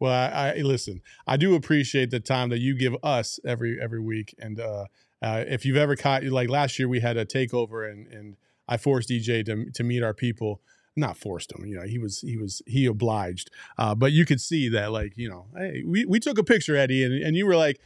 Well, 0.02 0.12
I, 0.12 0.56
I 0.58 0.62
listen. 0.62 1.02
I 1.28 1.38
do 1.38 1.54
appreciate 1.54 2.10
the 2.10 2.20
time 2.20 2.50
that 2.50 2.58
you 2.58 2.76
give 2.76 2.96
us 3.04 3.40
every 3.46 3.80
every 3.80 4.00
week, 4.00 4.34
and 4.40 4.60
uh, 4.60 4.86
uh, 5.22 5.44
if 5.48 5.64
you've 5.64 5.78
ever 5.78 5.96
caught 5.96 6.24
like 6.24 6.50
last 6.50 6.80
year, 6.80 6.88
we 6.88 7.02
had 7.02 7.18
a 7.18 7.26
takeover, 7.26 7.90
and 7.90 8.08
and 8.08 8.36
I 8.68 8.78
forced 8.78 9.10
EJ 9.10 9.46
to 9.46 9.70
to 9.70 9.84
meet 9.84 10.02
our 10.02 10.16
people. 10.16 10.62
Not 10.96 11.18
forced 11.18 11.52
him, 11.52 11.68
you 11.68 11.76
know. 11.76 11.84
He 11.84 12.00
was 12.00 12.22
he 12.22 12.36
was 12.36 12.64
he 12.66 12.88
obliged, 12.88 13.52
uh, 13.78 13.94
but 13.94 14.12
you 14.12 14.26
could 14.26 14.42
see 14.42 14.68
that, 14.70 14.92
like 14.92 15.14
you 15.16 15.30
know, 15.30 15.46
hey, 15.56 15.84
we 15.86 16.04
we 16.06 16.20
took 16.20 16.40
a 16.40 16.44
picture, 16.44 16.76
Eddie, 16.76 17.04
and 17.04 17.14
and 17.14 17.36
you 17.38 17.46
were 17.46 17.56
like, 17.56 17.80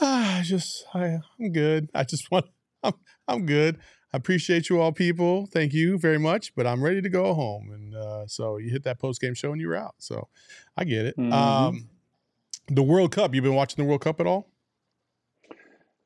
ah, 0.00 0.40
just 0.42 0.84
I 0.92 1.20
I'm 1.38 1.52
good. 1.52 1.88
I 1.94 2.02
just 2.02 2.32
want 2.32 2.46
I'm 2.82 2.94
I'm 3.28 3.46
good. 3.46 3.78
I 4.12 4.16
appreciate 4.16 4.68
you 4.68 4.80
all, 4.80 4.92
people. 4.92 5.46
Thank 5.46 5.72
you 5.72 5.98
very 5.98 6.18
much, 6.18 6.54
but 6.56 6.66
I'm 6.66 6.82
ready 6.82 7.00
to 7.00 7.08
go 7.08 7.32
home. 7.32 7.70
And 7.70 7.94
uh, 7.94 8.26
so 8.26 8.56
you 8.56 8.70
hit 8.70 8.82
that 8.84 8.98
post 8.98 9.20
game 9.20 9.34
show 9.34 9.52
and 9.52 9.60
you 9.60 9.68
were 9.68 9.76
out. 9.76 9.94
So 9.98 10.28
I 10.76 10.84
get 10.84 11.06
it. 11.06 11.14
hmm 11.16 11.32
Um, 11.32 11.88
the 12.68 12.82
World 12.82 13.12
Cup. 13.12 13.34
You've 13.34 13.44
been 13.44 13.54
watching 13.54 13.82
the 13.84 13.88
World 13.88 14.02
Cup 14.02 14.20
at 14.20 14.26
all? 14.26 14.48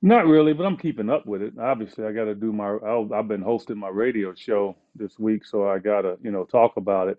Not 0.02 0.26
really, 0.26 0.52
but 0.52 0.66
I'm 0.66 0.76
keeping 0.76 1.08
up 1.08 1.24
with 1.24 1.40
it. 1.40 1.54
Obviously, 1.58 2.04
I 2.04 2.12
got 2.12 2.24
to 2.24 2.34
do 2.34 2.52
my. 2.52 2.76
I'll, 2.86 3.08
I've 3.14 3.28
been 3.28 3.40
hosting 3.40 3.78
my 3.78 3.88
radio 3.88 4.34
show 4.34 4.76
this 4.94 5.18
week, 5.18 5.46
so 5.46 5.66
I 5.66 5.78
got 5.78 6.02
to, 6.02 6.18
you 6.22 6.30
know, 6.30 6.44
talk 6.44 6.76
about 6.76 7.08
it. 7.08 7.18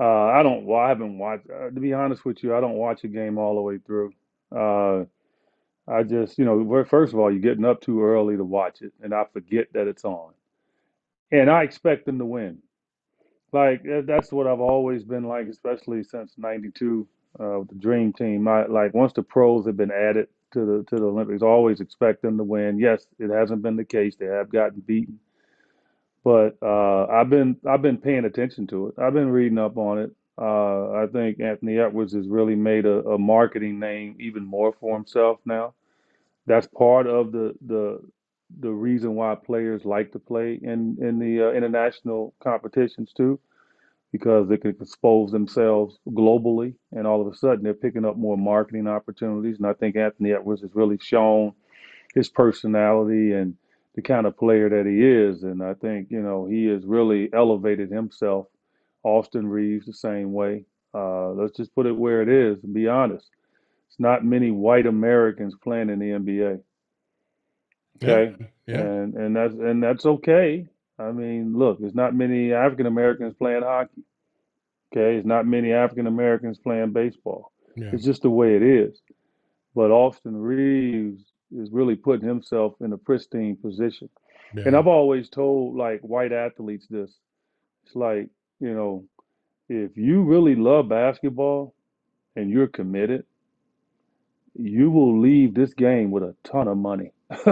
Uh, 0.00 0.24
I 0.24 0.42
don't. 0.42 0.66
Well, 0.66 0.80
I 0.80 0.88
haven't 0.88 1.18
watched. 1.18 1.48
Uh, 1.48 1.70
to 1.70 1.80
be 1.80 1.92
honest 1.92 2.24
with 2.24 2.42
you, 2.42 2.56
I 2.56 2.60
don't 2.60 2.74
watch 2.74 3.04
a 3.04 3.08
game 3.08 3.38
all 3.38 3.54
the 3.54 3.60
way 3.62 3.78
through. 3.78 4.12
Uh, 4.50 5.04
I 5.88 6.02
just, 6.04 6.38
you 6.38 6.44
know, 6.44 6.84
first 6.84 7.12
of 7.12 7.18
all, 7.20 7.30
you're 7.30 7.40
getting 7.40 7.64
up 7.64 7.80
too 7.80 8.02
early 8.02 8.36
to 8.36 8.44
watch 8.44 8.82
it, 8.82 8.92
and 9.02 9.14
I 9.14 9.24
forget 9.32 9.72
that 9.74 9.88
it's 9.88 10.04
on. 10.04 10.32
and 11.30 11.50
I 11.50 11.62
expect 11.62 12.06
them 12.06 12.18
to 12.18 12.24
win. 12.26 12.58
Like 13.52 13.82
that's 14.04 14.32
what 14.32 14.46
I've 14.46 14.60
always 14.60 15.04
been 15.04 15.24
like, 15.24 15.48
especially 15.48 16.04
since 16.04 16.34
'92 16.38 17.06
uh, 17.40 17.60
with 17.60 17.68
the 17.68 17.76
Dream 17.76 18.12
Team. 18.12 18.48
I 18.48 18.66
like 18.66 18.94
once 18.94 19.12
the 19.12 19.22
pros 19.22 19.66
have 19.66 19.76
been 19.76 19.92
added 19.92 20.28
to 20.52 20.64
the 20.66 20.84
to 20.90 20.96
the 20.96 21.06
Olympics, 21.06 21.42
I 21.42 21.46
always 21.46 21.80
expect 21.80 22.22
them 22.22 22.38
to 22.38 22.44
win. 22.44 22.78
Yes, 22.78 23.06
it 23.18 23.30
hasn't 23.30 23.62
been 23.62 23.76
the 23.76 23.84
case; 23.84 24.16
they 24.16 24.26
have 24.26 24.50
gotten 24.52 24.80
beaten, 24.80 25.20
but 26.24 26.56
uh, 26.62 27.06
I've 27.06 27.30
been 27.30 27.56
I've 27.68 27.82
been 27.82 27.98
paying 27.98 28.24
attention 28.24 28.66
to 28.68 28.88
it. 28.88 28.94
I've 28.98 29.14
been 29.14 29.30
reading 29.30 29.58
up 29.58 29.76
on 29.76 29.98
it. 29.98 30.12
Uh, 30.40 30.92
I 30.92 31.06
think 31.12 31.40
Anthony 31.40 31.78
Edwards 31.78 32.14
has 32.14 32.28
really 32.28 32.56
made 32.56 32.86
a, 32.86 33.00
a 33.08 33.18
marketing 33.18 33.78
name 33.78 34.16
even 34.20 34.44
more 34.44 34.72
for 34.80 34.94
himself 34.94 35.38
now. 35.46 35.74
That's 36.46 36.68
part 36.68 37.06
of 37.06 37.32
the 37.32 37.54
the 37.66 38.00
the 38.60 38.70
reason 38.70 39.14
why 39.14 39.34
players 39.34 39.84
like 39.84 40.12
to 40.12 40.18
play 40.18 40.58
in 40.62 40.98
in 41.00 41.18
the 41.18 41.48
uh, 41.48 41.52
international 41.52 42.34
competitions 42.42 43.12
too, 43.12 43.40
because 44.12 44.48
they 44.48 44.58
can 44.58 44.70
expose 44.80 45.32
themselves 45.32 45.98
globally, 46.10 46.74
and 46.92 47.06
all 47.06 47.20
of 47.20 47.32
a 47.32 47.36
sudden 47.36 47.64
they're 47.64 47.74
picking 47.74 48.04
up 48.04 48.16
more 48.16 48.38
marketing 48.38 48.88
opportunities. 48.88 49.58
And 49.58 49.66
I 49.66 49.74
think 49.74 49.96
Anthony 49.96 50.32
Edwards 50.32 50.62
has 50.62 50.74
really 50.74 50.98
shown 51.00 51.52
his 52.14 52.28
personality 52.28 53.32
and 53.32 53.56
the 53.94 54.02
kind 54.02 54.26
of 54.26 54.38
player 54.38 54.68
that 54.70 54.86
he 54.86 55.04
is. 55.04 55.44
And 55.44 55.62
I 55.62 55.74
think 55.74 56.10
you 56.10 56.22
know 56.22 56.46
he 56.46 56.66
has 56.66 56.84
really 56.84 57.30
elevated 57.32 57.90
himself. 57.90 58.46
Austin 59.06 59.46
Reaves 59.46 59.86
the 59.86 59.92
same 59.92 60.32
way. 60.32 60.64
Uh, 60.94 61.30
let's 61.30 61.56
just 61.56 61.74
put 61.74 61.86
it 61.86 61.96
where 61.96 62.22
it 62.22 62.28
is 62.28 62.62
and 62.64 62.74
be 62.74 62.88
honest. 62.88 63.28
It's 63.88 64.00
not 64.00 64.24
many 64.24 64.50
white 64.50 64.86
Americans 64.86 65.54
playing 65.62 65.90
in 65.90 65.98
the 65.98 66.10
NBA. 66.10 66.60
Okay, 68.02 68.34
Yeah. 68.66 68.80
and 68.80 69.14
and 69.14 69.36
that's 69.36 69.54
and 69.54 69.82
that's 69.82 70.04
okay. 70.06 70.66
I 70.98 71.12
mean, 71.12 71.56
look, 71.56 71.78
there's 71.78 71.94
not 71.94 72.14
many 72.14 72.52
African 72.52 72.86
Americans 72.86 73.34
playing 73.38 73.62
hockey. 73.62 74.02
Okay, 74.92 75.12
there's 75.14 75.24
not 75.24 75.46
many 75.46 75.72
African 75.72 76.06
Americans 76.06 76.58
playing 76.58 76.92
baseball. 76.92 77.52
Yeah. 77.76 77.90
It's 77.92 78.04
just 78.04 78.22
the 78.22 78.30
way 78.30 78.56
it 78.56 78.62
is. 78.62 79.00
But 79.74 79.90
Austin 79.90 80.36
Reaves 80.36 81.22
is 81.54 81.70
really 81.70 81.96
putting 81.96 82.26
himself 82.26 82.74
in 82.80 82.92
a 82.92 82.98
pristine 82.98 83.56
position. 83.56 84.08
And 84.64 84.74
I've 84.74 84.86
always 84.86 85.28
told 85.28 85.76
like 85.76 86.00
white 86.00 86.32
athletes 86.32 86.86
this. 86.88 87.12
It's 87.84 87.94
like, 87.94 88.28
you 88.60 88.74
know, 88.74 89.04
if 89.68 89.96
you 89.96 90.22
really 90.22 90.54
love 90.54 90.88
basketball 90.88 91.74
and 92.36 92.50
you're 92.50 92.68
committed, 92.68 93.24
you 94.54 94.90
will 94.90 95.20
leave 95.20 95.54
this 95.54 95.74
game 95.74 96.10
with 96.10 96.22
a 96.22 96.34
ton 96.44 96.68
of 96.68 96.76
money. 96.76 97.12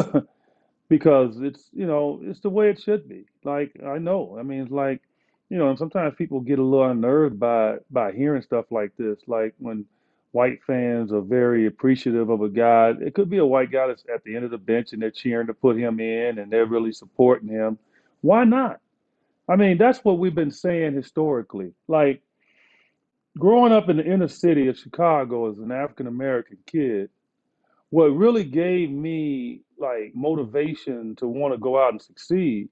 because 0.88 1.40
it's 1.40 1.68
you 1.72 1.86
know 1.86 2.20
it's 2.22 2.40
the 2.40 2.50
way 2.50 2.70
it 2.70 2.80
should 2.80 3.08
be. 3.08 3.26
Like 3.42 3.72
i 3.84 3.98
know. 3.98 4.36
I 4.38 4.42
mean 4.42 4.62
it's 4.62 4.70
like 4.70 5.02
you 5.50 5.58
know 5.58 5.70
and 5.70 5.78
sometimes 5.78 6.14
people 6.16 6.40
get 6.40 6.58
a 6.58 6.62
little 6.62 6.90
unnerved 6.90 7.38
by 7.38 7.76
by 7.90 8.12
hearing 8.12 8.42
stuff 8.42 8.66
like 8.70 8.96
this. 8.96 9.18
Like 9.26 9.54
when 9.58 9.86
white 10.32 10.60
fans 10.66 11.12
are 11.12 11.20
very 11.20 11.66
appreciative 11.66 12.28
of 12.28 12.42
a 12.42 12.48
guy 12.48 12.92
it 13.00 13.14
could 13.14 13.30
be 13.30 13.38
a 13.38 13.46
white 13.46 13.70
guy 13.70 13.86
that's 13.86 14.04
at 14.12 14.24
the 14.24 14.34
end 14.34 14.44
of 14.44 14.50
the 14.50 14.58
bench 14.58 14.92
and 14.92 15.00
they're 15.00 15.10
cheering 15.10 15.46
to 15.46 15.54
put 15.54 15.76
him 15.76 16.00
in 16.00 16.38
and 16.38 16.50
they're 16.50 16.66
really 16.66 16.92
supporting 16.92 17.48
him. 17.48 17.78
Why 18.20 18.44
not 18.44 18.80
i 19.48 19.56
mean 19.56 19.78
that's 19.78 20.04
what 20.04 20.18
we've 20.18 20.34
been 20.34 20.50
saying 20.50 20.94
historically 20.94 21.72
like 21.88 22.22
growing 23.38 23.72
up 23.72 23.88
in 23.88 23.96
the 23.96 24.04
inner 24.04 24.28
city 24.28 24.68
of 24.68 24.78
chicago 24.78 25.50
as 25.50 25.58
an 25.58 25.72
african 25.72 26.06
american 26.06 26.58
kid 26.66 27.10
what 27.90 28.06
really 28.06 28.44
gave 28.44 28.90
me 28.90 29.60
like 29.78 30.12
motivation 30.14 31.14
to 31.16 31.26
want 31.28 31.54
to 31.54 31.58
go 31.58 31.82
out 31.82 31.92
and 31.92 32.02
succeed 32.02 32.68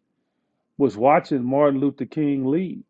was 0.79 0.97
watching 0.97 1.45
Martin 1.45 1.81
Luther 1.81 2.07
King 2.07 2.47
lead, 2.47 2.83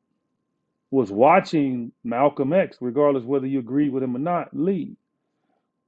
was 0.90 1.10
watching 1.10 1.92
Malcolm 2.04 2.52
X, 2.52 2.78
regardless 2.80 3.24
whether 3.24 3.46
you 3.46 3.58
agree 3.58 3.90
with 3.90 4.02
him 4.02 4.16
or 4.16 4.20
not, 4.20 4.48
lead, 4.56 4.96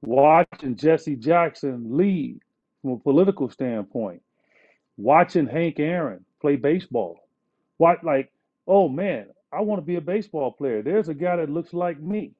watching 0.03 0.75
Jesse 0.75 1.15
Jackson 1.15 1.97
lead 1.97 2.39
from 2.81 2.91
a 2.91 2.97
political 2.99 3.49
standpoint, 3.49 4.21
watching 4.97 5.47
Hank 5.47 5.79
Aaron 5.79 6.25
play 6.41 6.57
baseball. 6.57 7.24
What 7.77 8.03
like, 8.03 8.31
oh 8.67 8.89
man, 8.89 9.27
I 9.51 9.61
want 9.61 9.81
to 9.81 9.85
be 9.85 9.95
a 9.97 10.01
baseball 10.01 10.51
player. 10.51 10.81
There's 10.81 11.09
a 11.09 11.13
guy 11.13 11.37
that 11.37 11.49
looks 11.49 11.73
like 11.73 11.99
me. 12.01 12.33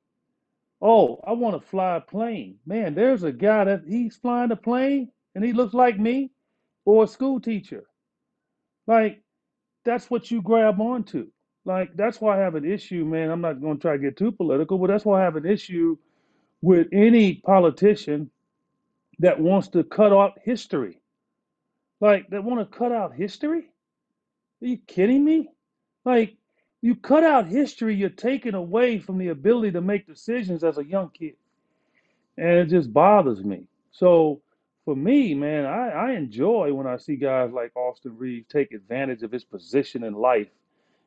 Oh, 0.81 1.19
I 1.25 1.33
want 1.33 1.61
to 1.61 1.67
fly 1.67 1.97
a 1.97 2.01
plane. 2.01 2.57
Man, 2.65 2.95
there's 2.95 3.23
a 3.23 3.31
guy 3.31 3.63
that 3.65 3.83
he's 3.87 4.17
flying 4.17 4.51
a 4.51 4.55
plane 4.55 5.11
and 5.35 5.43
he 5.43 5.53
looks 5.53 5.73
like 5.73 5.99
me 5.99 6.31
or 6.85 7.05
a 7.05 7.07
school 7.07 7.39
teacher. 7.39 7.85
Like, 8.87 9.21
that's 9.85 10.09
what 10.09 10.31
you 10.31 10.41
grab 10.41 10.79
onto. 10.81 11.27
Like, 11.65 11.95
that's 11.95 12.21
why 12.21 12.37
I 12.37 12.43
have 12.43 12.55
an 12.55 12.65
issue, 12.65 13.05
man. 13.05 13.31
I'm 13.31 13.41
not 13.41 13.61
going 13.61 13.77
to 13.77 13.81
try 13.81 13.93
to 13.93 13.99
get 14.03 14.17
too 14.17 14.31
political, 14.31 14.77
but 14.77 14.87
that's 14.87 15.05
why 15.05 15.21
I 15.21 15.23
have 15.25 15.35
an 15.37 15.45
issue 15.47 15.97
with 16.61 16.87
any 16.93 17.35
politician 17.35 18.31
that 19.19 19.39
wants 19.39 19.69
to 19.69 19.83
cut 19.83 20.13
out 20.13 20.33
history. 20.43 21.01
Like, 22.01 22.29
that 22.29 22.43
want 22.43 22.59
to 22.69 22.77
cut 22.77 22.91
out 22.91 23.15
history? 23.15 23.65
Are 24.61 24.67
you 24.67 24.77
kidding 24.87 25.23
me? 25.23 25.49
Like, 26.03 26.37
you 26.81 26.95
cut 26.95 27.23
out 27.23 27.47
history, 27.47 27.95
you're 27.95 28.09
taking 28.09 28.53
away 28.53 28.99
from 28.99 29.17
the 29.17 29.29
ability 29.29 29.71
to 29.71 29.81
make 29.81 30.05
decisions 30.05 30.63
as 30.63 30.77
a 30.77 30.85
young 30.85 31.09
kid. 31.09 31.35
And 32.37 32.59
it 32.59 32.69
just 32.69 32.93
bothers 32.93 33.43
me. 33.43 33.67
So 33.91 34.41
for 34.83 34.95
me, 34.95 35.33
man, 35.33 35.65
I, 35.65 35.89
I 35.89 36.11
enjoy 36.11 36.73
when 36.73 36.85
I 36.85 36.97
see 36.97 37.15
guys 37.15 37.51
like 37.51 37.75
Austin 37.75 38.17
Reaves 38.17 38.45
take 38.51 38.71
advantage 38.71 39.23
of 39.23 39.31
his 39.31 39.43
position 39.43 40.03
in 40.03 40.13
life. 40.13 40.49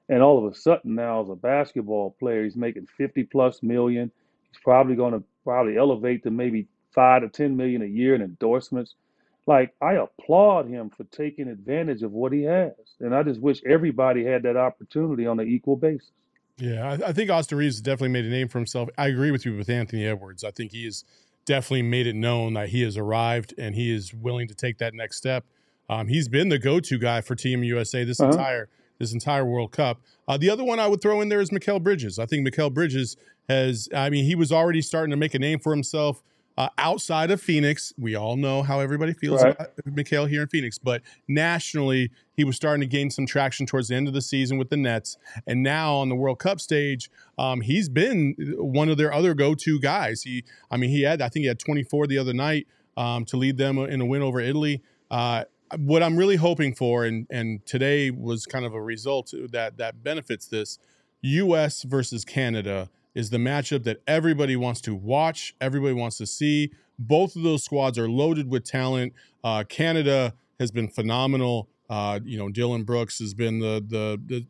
And 0.08 0.22
all 0.22 0.44
of 0.44 0.52
a 0.52 0.56
sudden 0.56 0.94
now 0.94 1.22
as 1.22 1.28
a 1.28 1.36
basketball 1.36 2.16
player, 2.18 2.42
he's 2.44 2.56
making 2.56 2.88
50 2.96 3.24
plus 3.24 3.62
million. 3.62 4.10
He's 4.50 4.60
probably 4.62 4.96
going 4.96 5.12
to 5.12 5.22
probably 5.44 5.76
elevate 5.76 6.24
to 6.24 6.30
maybe 6.30 6.66
five 6.92 7.22
to 7.22 7.28
10 7.28 7.56
million 7.56 7.82
a 7.82 7.86
year 7.86 8.14
in 8.14 8.22
endorsements. 8.22 8.94
Like 9.48 9.74
I 9.80 9.94
applaud 9.94 10.68
him 10.68 10.90
for 10.94 11.04
taking 11.04 11.48
advantage 11.48 12.02
of 12.02 12.12
what 12.12 12.34
he 12.34 12.42
has. 12.42 12.72
And 13.00 13.14
I 13.14 13.22
just 13.22 13.40
wish 13.40 13.62
everybody 13.64 14.22
had 14.22 14.42
that 14.42 14.58
opportunity 14.58 15.26
on 15.26 15.40
an 15.40 15.48
equal 15.48 15.74
basis. 15.74 16.10
Yeah, 16.58 16.86
I, 16.86 17.08
I 17.08 17.12
think 17.14 17.30
Austin 17.30 17.56
Reaves 17.56 17.76
has 17.76 17.80
definitely 17.80 18.10
made 18.10 18.26
a 18.26 18.28
name 18.28 18.48
for 18.48 18.58
himself. 18.58 18.90
I 18.98 19.06
agree 19.06 19.30
with 19.30 19.46
you 19.46 19.56
with 19.56 19.70
Anthony 19.70 20.04
Edwards. 20.04 20.44
I 20.44 20.50
think 20.50 20.72
he 20.72 20.84
has 20.84 21.02
definitely 21.46 21.80
made 21.82 22.06
it 22.06 22.14
known 22.14 22.52
that 22.54 22.68
he 22.68 22.82
has 22.82 22.98
arrived 22.98 23.54
and 23.56 23.74
he 23.74 23.90
is 23.90 24.12
willing 24.12 24.48
to 24.48 24.54
take 24.54 24.76
that 24.78 24.92
next 24.92 25.16
step. 25.16 25.46
Um, 25.88 26.08
he's 26.08 26.28
been 26.28 26.50
the 26.50 26.58
go-to 26.58 26.98
guy 26.98 27.22
for 27.22 27.34
Team 27.34 27.64
USA 27.64 28.04
this 28.04 28.20
Uh-huh. 28.20 28.30
entire 28.30 28.68
this 28.98 29.12
entire 29.14 29.44
World 29.46 29.70
Cup. 29.72 30.00
Uh, 30.26 30.36
the 30.36 30.50
other 30.50 30.64
one 30.64 30.78
I 30.80 30.88
would 30.88 31.00
throw 31.00 31.20
in 31.22 31.28
there 31.30 31.40
is 31.40 31.48
Mikal 31.50 31.82
Bridges. 31.82 32.18
I 32.18 32.26
think 32.26 32.46
Mikal 32.46 32.74
Bridges 32.74 33.16
has. 33.48 33.88
I 33.94 34.10
mean, 34.10 34.24
he 34.26 34.34
was 34.34 34.50
already 34.52 34.82
starting 34.82 35.12
to 35.12 35.16
make 35.16 35.32
a 35.34 35.38
name 35.38 35.58
for 35.60 35.72
himself 35.72 36.22
uh, 36.58 36.68
outside 36.76 37.30
of 37.30 37.40
Phoenix. 37.40 37.92
We 37.96 38.16
all 38.16 38.36
know 38.36 38.64
how 38.64 38.80
everybody 38.80 39.12
feels 39.12 39.44
Right. 39.44 39.54
about 39.54 39.76
Mikal 39.88 40.28
here 40.28 40.42
in 40.42 40.48
Phoenix, 40.48 40.76
but 40.76 41.02
nationally, 41.28 42.10
he 42.34 42.42
was 42.42 42.56
starting 42.56 42.80
to 42.80 42.86
gain 42.88 43.10
some 43.10 43.26
traction 43.26 43.64
towards 43.64 43.86
the 43.86 43.94
end 43.94 44.08
of 44.08 44.14
the 44.14 44.20
season 44.20 44.58
with 44.58 44.68
the 44.68 44.76
Nets. 44.76 45.16
And 45.46 45.62
now 45.62 45.94
on 45.94 46.08
the 46.08 46.16
World 46.16 46.40
Cup 46.40 46.60
stage, 46.60 47.10
um, 47.38 47.60
he's 47.60 47.88
been 47.88 48.34
one 48.58 48.88
of 48.88 48.96
their 48.96 49.12
other 49.12 49.34
go-to 49.34 49.78
guys. 49.78 50.22
He, 50.22 50.42
I 50.68 50.76
mean, 50.76 50.90
he 50.90 51.02
had, 51.02 51.22
I 51.22 51.28
think 51.28 51.44
he 51.44 51.46
had 51.46 51.60
24 51.60 52.08
the 52.08 52.18
other 52.18 52.32
night 52.34 52.66
um, 52.96 53.24
to 53.26 53.36
lead 53.36 53.56
them 53.56 53.78
in 53.78 54.00
a 54.00 54.04
win 54.04 54.22
over 54.22 54.40
Italy. 54.40 54.82
Uh, 55.12 55.44
what 55.76 56.02
I'm 56.02 56.16
really 56.16 56.36
hoping 56.36 56.74
for, 56.74 57.04
and 57.04 57.26
and 57.30 57.64
today 57.66 58.10
was 58.10 58.46
kind 58.46 58.64
of 58.64 58.74
a 58.74 58.82
result 58.82 59.32
that 59.52 59.76
that 59.76 60.02
benefits 60.02 60.46
this, 60.46 60.78
U.S. 61.22 61.82
versus 61.82 62.24
Canada 62.24 62.88
is 63.18 63.30
the 63.30 63.36
matchup 63.36 63.82
that 63.82 64.00
everybody 64.06 64.54
wants 64.54 64.80
to 64.80 64.94
watch, 64.94 65.52
everybody 65.60 65.92
wants 65.92 66.16
to 66.18 66.24
see. 66.24 66.70
Both 67.00 67.34
of 67.34 67.42
those 67.42 67.64
squads 67.64 67.98
are 67.98 68.08
loaded 68.08 68.48
with 68.48 68.62
talent. 68.62 69.12
Uh, 69.42 69.64
Canada 69.68 70.34
has 70.60 70.70
been 70.70 70.86
phenomenal. 70.86 71.68
Uh, 71.90 72.20
you 72.24 72.38
know, 72.38 72.48
Dillon 72.48 72.84
Brooks 72.84 73.18
has 73.18 73.34
been 73.34 73.58
the 73.58 73.84
the 73.84 74.20
the 74.24 74.46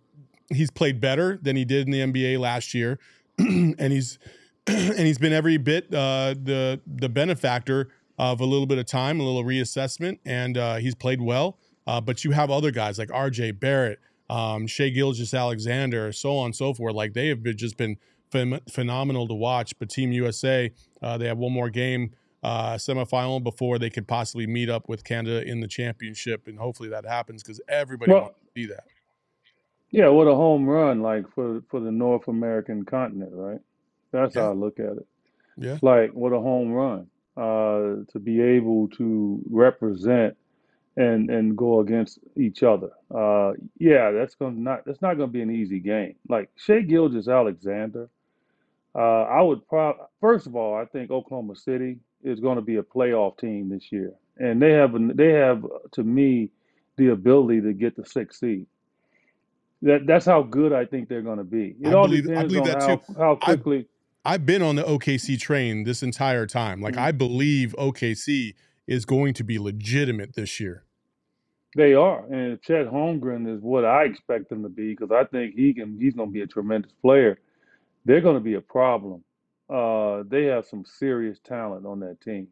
he's 0.55 0.71
played 0.71 1.01
better 1.01 1.39
than 1.41 1.57
he 1.57 1.65
did 1.65 1.89
in 1.89 1.93
the 1.93 2.01
NBA 2.01 2.39
last 2.39 2.75
year, 2.75 2.99
and 3.39 3.91
he's 3.91 4.19
and 4.67 4.99
he's 4.99 5.19
been 5.19 5.33
every 5.33 5.57
bit 5.57 5.87
uh, 5.87 6.35
the 6.35 6.79
the 6.87 7.09
benefactor 7.09 7.89
of 8.19 8.43
a 8.43 8.45
little 8.45 8.67
bit 8.67 8.77
of 8.77 8.85
time, 8.85 9.19
a 9.19 9.23
little 9.23 9.45
reassessment, 9.45 10.19
and 10.27 10.59
uh, 10.59 10.77
he's 10.77 10.95
played 10.95 11.23
well. 11.23 11.57
Uh, 11.87 12.03
but 12.03 12.23
you 12.23 12.33
have 12.33 12.51
other 12.51 12.71
guys 12.71 12.99
like 12.99 13.11
R.J. 13.15 13.53
Barrett, 13.53 13.99
um, 14.29 14.67
Shai 14.67 14.91
Gilgeous-Alexander, 14.91 16.13
so 16.13 16.37
on 16.37 16.47
and 16.47 16.57
so 16.57 16.75
forth. 16.75 16.95
Like 16.95 17.15
they 17.15 17.29
have 17.29 17.43
been, 17.43 17.57
just 17.57 17.79
been 17.79 17.97
phen- 18.31 18.61
phenomenal 18.71 19.27
to 19.29 19.35
watch. 19.35 19.79
But 19.79 19.91
Team 19.91 20.13
USA, 20.13 20.71
uh, 21.03 21.19
they 21.19 21.27
have 21.27 21.39
one 21.39 21.53
more 21.53 21.71
game 21.71 22.13
uh, 22.43 22.75
semifinal 22.75 23.43
before 23.43 23.79
they 23.79 23.91
could 23.91 24.07
possibly 24.07 24.47
meet 24.47 24.69
up 24.71 24.89
with 24.89 25.05
Canada 25.05 25.43
in 25.47 25.61
the 25.61 25.69
championship, 25.69 26.47
and 26.47 26.59
hopefully 26.59 26.89
that 26.91 27.05
happens 27.05 27.43
because 27.43 27.61
everybody 27.69 28.13
Well, 28.13 28.23
wants 28.23 28.39
to 28.41 28.61
see 28.61 28.67
that. 28.67 28.85
yeah, 29.91 30.09
what 30.09 30.27
a 30.27 30.35
home 30.35 30.67
run 30.67 31.03
like 31.03 31.25
for 31.35 31.63
for 31.71 31.81
the 31.81 31.91
North 31.91 32.29
American 32.29 32.85
continent, 32.85 33.31
right? 33.35 33.61
That's 34.13 34.37
Yeah, 34.37 34.43
how 34.43 34.51
I 34.51 34.55
look 34.55 34.79
at 34.79 34.97
it. 34.99 35.07
yeah, 35.57 35.73
It's 35.75 35.83
like 35.83 36.13
what 36.13 36.33
a 36.33 36.41
home 36.41 36.73
run 36.73 37.09
uh, 37.37 38.05
to 38.13 38.19
be 38.23 38.41
able 38.41 38.89
to 38.89 39.41
represent 39.51 40.37
and 40.97 41.31
and 41.31 41.57
go 41.57 41.81
against 41.81 42.19
each 42.37 42.63
other. 42.63 42.91
Uh, 43.15 43.53
yeah, 43.79 44.11
that's 44.11 44.35
gonna 44.35 44.57
not 44.59 44.85
that's 44.85 45.03
not 45.03 45.15
gonna 45.15 45.29
be 45.33 45.43
an 45.43 45.51
easy 45.51 45.81
game. 45.81 46.15
Like 46.29 46.51
Shai 46.57 46.81
Gilgeous-Alexander, 46.83 48.09
uh, 48.95 49.23
I 49.23 49.43
would 49.43 49.67
probably 49.69 50.03
first 50.21 50.47
of 50.47 50.57
all, 50.57 50.75
I 50.77 50.85
think 50.87 51.11
Oklahoma 51.11 51.57
City 51.57 51.99
is 52.23 52.41
going 52.41 52.57
to 52.57 52.63
be 52.63 52.77
a 52.77 52.83
playoff 52.83 53.39
team 53.39 53.69
this 53.69 53.91
year, 53.93 54.13
and 54.39 54.61
they 54.61 54.73
have 54.73 54.93
they 55.17 55.33
have 55.33 55.65
to 55.93 56.03
me 56.03 56.51
the 56.97 57.09
ability 57.09 57.61
to 57.63 57.73
get 57.73 57.97
the 57.97 58.05
sixth 58.05 58.41
seed. 58.41 58.67
That 59.83 60.07
that's 60.07 60.27
how 60.27 60.43
good 60.43 60.73
I 60.73 60.85
think 60.85 61.09
they're 61.09 61.23
going 61.23 61.39
to 61.39 61.45
be. 61.45 61.77
It 61.81 61.89
I 61.89 61.93
all 61.93 62.07
believe 62.07 62.25
I 62.35 62.47
depends 62.47 62.53
believe 62.55 62.63
on 62.63 62.81
that 62.81 62.83
how 62.83 62.97
too. 62.97 63.15
how 63.17 63.39
I 63.43 63.57
quickly. 63.57 63.87
I've 64.25 64.45
been 64.45 64.63
on 64.63 64.75
the 64.75 64.83
OKC 64.83 65.39
train 65.39 65.85
this 65.85 66.03
entire 66.03 66.47
time. 66.47 66.81
Like 66.81 66.95
Mm. 66.95 66.99
I 66.99 67.13
believe 67.13 67.75
OKC 67.79 68.55
is 68.87 69.05
going 69.05 69.35
to 69.35 69.45
be 69.45 69.59
legitimate 69.59 70.35
this 70.35 70.59
year. 70.59 70.85
They 71.77 71.95
are, 71.95 72.25
and 72.33 72.61
Chet 72.63 72.87
Holmgren 72.87 73.55
is 73.55 73.63
what 73.63 73.85
I 73.85 74.05
expect 74.05 74.51
him 74.51 74.63
to 74.65 74.69
be 74.69 74.91
because 74.95 75.13
I 75.13 75.25
think 75.25 75.55
he 75.55 75.73
can. 75.75 75.99
He's 76.01 76.15
going 76.15 76.31
to 76.31 76.33
be 76.33 76.41
a 76.41 76.47
tremendous 76.47 76.93
player. 77.03 77.39
They're 78.09 78.23
going 78.23 78.37
to 78.37 78.41
be 78.41 78.55
a 78.55 78.63
problem. 78.63 79.23
Uh, 79.69 80.23
they 80.27 80.47
have 80.47 80.67
some 80.67 80.87
serious 80.87 81.39
talent 81.45 81.85
on 81.87 82.01
that 82.01 82.23
team, 82.23 82.49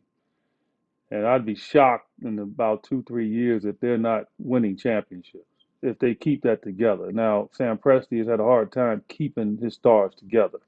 and 1.11 1.27
I'd 1.27 1.47
be 1.47 1.55
shocked 1.55 2.11
in 2.23 2.39
about 2.39 2.85
two, 2.85 3.03
three 3.09 3.31
years 3.31 3.65
if 3.65 3.81
they're 3.81 3.97
not 3.97 4.27
winning 4.39 4.77
championships. 4.77 5.47
If 5.83 5.99
they 5.99 6.15
keep 6.15 6.43
that 6.43 6.63
together. 6.63 7.11
Now, 7.11 7.49
Sam 7.55 7.79
Presti 7.79 8.19
has 8.19 8.29
had 8.29 8.41
a 8.41 8.45
hard 8.45 8.71
time 8.71 9.03
keeping 9.09 9.57
his 9.57 9.75
stars 9.75 10.13
together, 10.19 10.59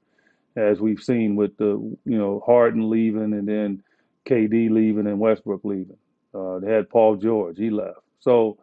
as 0.55 0.81
we've 0.81 1.03
seen 1.03 1.35
with 1.35 1.55
the 1.57 1.73
you 2.05 2.17
know 2.17 2.41
Harden 2.43 2.89
leaving 2.89 3.33
and 3.33 3.47
then 3.47 3.83
KD 4.25 4.71
leaving 4.71 5.05
and 5.07 5.19
Westbrook 5.19 5.61
leaving. 5.65 5.97
Uh, 6.33 6.59
they 6.59 6.71
had 6.71 6.89
Paul 6.89 7.15
George, 7.17 7.57
he 7.59 7.69
left. 7.69 7.99
So 8.21 8.57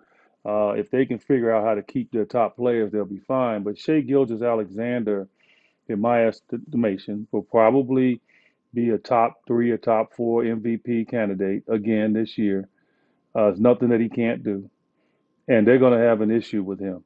uh, 0.45 0.71
if 0.71 0.91
they 0.91 1.07
can 1.07 1.21
figure 1.21 1.55
out 1.55 1.65
how 1.65 1.75
to 1.75 1.83
keep 1.83 2.11
their 2.13 2.25
top 2.25 2.57
players, 2.57 2.93
they'll 2.93 3.05
be 3.05 3.23
fine. 3.29 3.63
But 3.63 3.79
Shai 3.79 4.01
Gilgeous-Alexander, 4.01 5.29
in 5.89 6.01
my 6.01 6.27
estimation, 6.27 7.29
will 7.33 7.43
probably 7.43 8.21
be 8.75 8.91
a 8.91 8.99
top 8.99 9.35
three 9.47 9.71
or 9.71 9.79
top 9.79 10.15
four 10.15 10.43
MVP 10.45 11.09
candidate 11.11 11.65
again 11.69 12.13
this 12.15 12.39
year. 12.39 12.69
Uh, 13.35 13.47
there's 13.47 13.61
nothing 13.61 13.91
that 13.91 14.01
he 14.01 14.09
can't 14.09 14.45
do. 14.45 14.71
And 15.49 15.67
they're 15.67 15.79
going 15.79 15.99
to 15.99 16.05
have 16.07 16.21
an 16.23 16.31
issue 16.31 16.63
with 16.63 16.81
him 16.81 17.05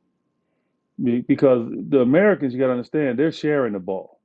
Be- 1.03 1.23
because 1.23 1.69
the 1.71 2.01
Americans, 2.01 2.55
you 2.55 2.61
got 2.61 2.67
to 2.69 2.73
understand, 2.73 3.19
they're 3.19 3.33
sharing 3.33 3.75
the 3.75 3.81
ball. 3.81 4.21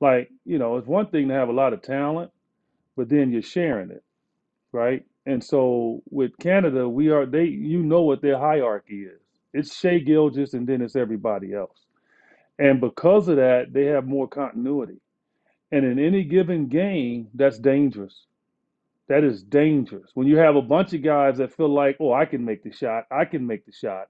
Like, 0.00 0.30
you 0.46 0.58
know, 0.58 0.78
it's 0.78 0.88
one 0.88 1.08
thing 1.08 1.28
to 1.28 1.34
have 1.34 1.48
a 1.48 1.52
lot 1.54 1.72
of 1.74 1.82
talent, 1.82 2.32
but 2.96 3.08
then 3.08 3.32
you're 3.32 3.42
sharing 3.42 3.90
it, 3.90 4.04
right? 4.72 5.04
And 5.26 5.44
so 5.44 6.02
with 6.10 6.38
Canada, 6.38 6.88
we 6.88 7.10
are 7.10 7.26
they 7.26 7.44
you 7.44 7.82
know 7.82 8.02
what 8.02 8.22
their 8.22 8.38
hierarchy 8.38 9.04
is. 9.04 9.20
It's 9.54 9.76
Shai 9.76 9.98
Gilgeous 10.00 10.54
and 10.54 10.66
then 10.66 10.82
it's 10.82 10.96
everybody 10.96 11.54
else. 11.54 11.78
And 12.60 12.78
because 12.78 13.26
of 13.28 13.36
that, 13.36 13.72
they 13.72 13.86
have 13.86 14.06
more 14.06 14.28
continuity. 14.28 15.00
And 15.72 15.84
in 15.84 15.98
any 15.98 16.22
given 16.22 16.66
game, 16.66 17.28
that's 17.34 17.58
dangerous. 17.58 18.26
That 19.08 19.24
is 19.24 19.42
dangerous. 19.42 20.10
When 20.12 20.26
you 20.26 20.36
have 20.36 20.56
a 20.56 20.62
bunch 20.62 20.92
of 20.92 21.02
guys 21.02 21.38
that 21.38 21.56
feel 21.56 21.72
like, 21.72 21.96
oh, 22.00 22.12
I 22.12 22.26
can 22.26 22.44
make 22.44 22.62
the 22.62 22.70
shot, 22.70 23.06
I 23.10 23.24
can 23.24 23.46
make 23.46 23.64
the 23.64 23.72
shot. 23.72 24.08